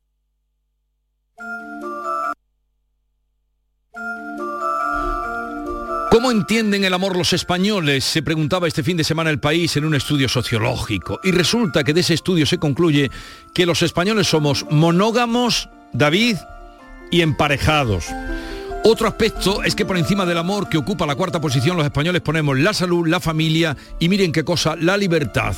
[6.11, 8.03] ¿Cómo entienden el amor los españoles?
[8.03, 11.21] Se preguntaba este fin de semana el país en un estudio sociológico.
[11.23, 13.09] Y resulta que de ese estudio se concluye
[13.53, 16.35] que los españoles somos monógamos, David,
[17.11, 18.07] y emparejados.
[18.83, 22.21] Otro aspecto es que por encima del amor que ocupa la cuarta posición los españoles
[22.21, 25.55] ponemos la salud, la familia y miren qué cosa, la libertad.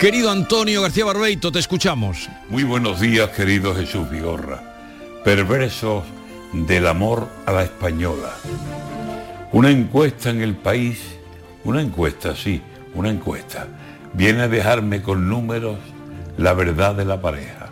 [0.00, 2.30] Querido Antonio García Barbeito, te escuchamos.
[2.48, 4.58] Muy buenos días, querido Jesús Vigorra.
[5.22, 6.04] Perversos
[6.54, 8.32] del amor a la española.
[9.52, 11.16] Una encuesta en el país,
[11.64, 12.60] una encuesta, sí,
[12.94, 13.68] una encuesta,
[14.12, 15.78] viene a dejarme con números
[16.36, 17.68] la verdad de la pareja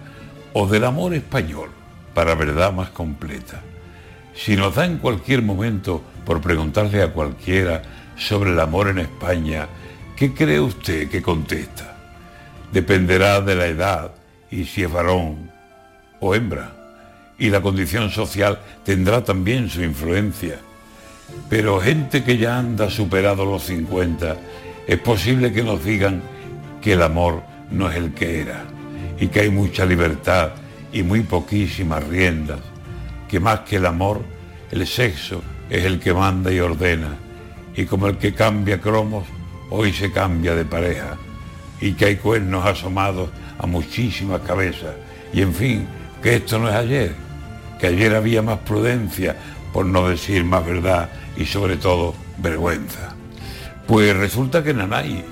[0.53, 1.71] o del amor español,
[2.15, 3.61] para verdad más completa.
[4.35, 7.83] Si nos da en cualquier momento por preguntarle a cualquiera
[8.17, 9.67] sobre el amor en España,
[10.17, 11.97] ¿qué cree usted que contesta?
[12.73, 14.13] Dependerá de la edad
[14.51, 15.51] y si es varón
[16.21, 16.73] o hembra.
[17.37, 20.61] y la condición social tendrá también su influencia.
[21.49, 24.37] Pero gente que ya anda superado los 50,
[24.87, 26.23] es posible que nos digan
[26.81, 28.65] que el amor no es el que era
[29.19, 30.51] y que hay mucha libertad
[30.93, 32.61] y muy poquísimas riendas,
[33.29, 34.23] que más que el amor,
[34.71, 37.17] el sexo es el que manda y ordena,
[37.75, 39.25] y como el que cambia cromos,
[39.71, 41.17] hoy se cambia de pareja,
[41.81, 44.95] y que hay cuernos asomados a muchísimas cabezas,
[45.33, 45.87] y en fin,
[46.23, 47.15] que esto no es ayer,
[47.81, 49.37] que ayer había más prudencia,
[49.75, 53.17] por no decir más verdad y sobre todo vergüenza.
[53.89, 55.25] Pues resulta que Nanay,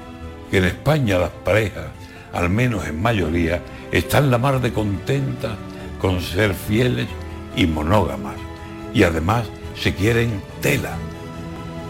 [0.51, 1.87] que en España las parejas,
[2.33, 3.63] al menos en mayoría,
[3.93, 5.53] están la mar de contentas
[6.01, 7.07] con ser fieles
[7.55, 8.35] y monógamas.
[8.93, 9.47] Y además
[9.81, 10.97] se quieren tela.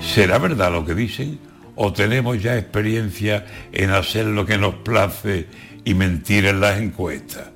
[0.03, 1.39] ¿Será verdad lo que dicen?
[1.75, 5.47] ¿O tenemos ya experiencia en hacer lo que nos place
[5.87, 7.47] y mentir en las encuestas?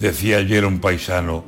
[0.00, 1.44] Decía ayer un paisano,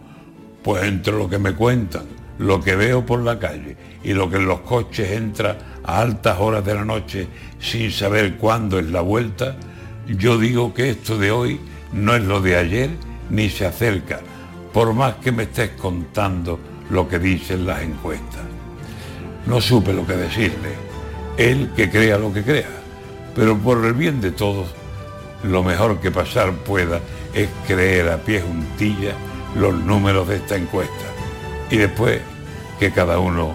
[0.62, 4.36] pues entre lo que me cuentan, lo que veo por la calle y lo que
[4.36, 7.28] en los coches entra a altas horas de la noche
[7.60, 9.56] sin saber cuándo es la vuelta,
[10.06, 11.60] yo digo que esto de hoy
[11.92, 12.90] no es lo de ayer
[13.28, 14.20] ni se acerca,
[14.72, 18.42] por más que me estés contando lo que dicen las encuestas.
[19.44, 20.70] No supe lo que decirle,
[21.36, 22.70] él que crea lo que crea,
[23.34, 24.68] pero por el bien de todos,
[25.42, 27.00] lo mejor que pasar pueda
[27.34, 29.12] es creer a pie juntilla
[29.56, 31.09] los números de esta encuesta
[31.70, 32.20] y después
[32.78, 33.54] que cada uno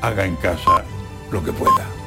[0.00, 0.84] haga en casa
[1.30, 2.01] lo que pueda.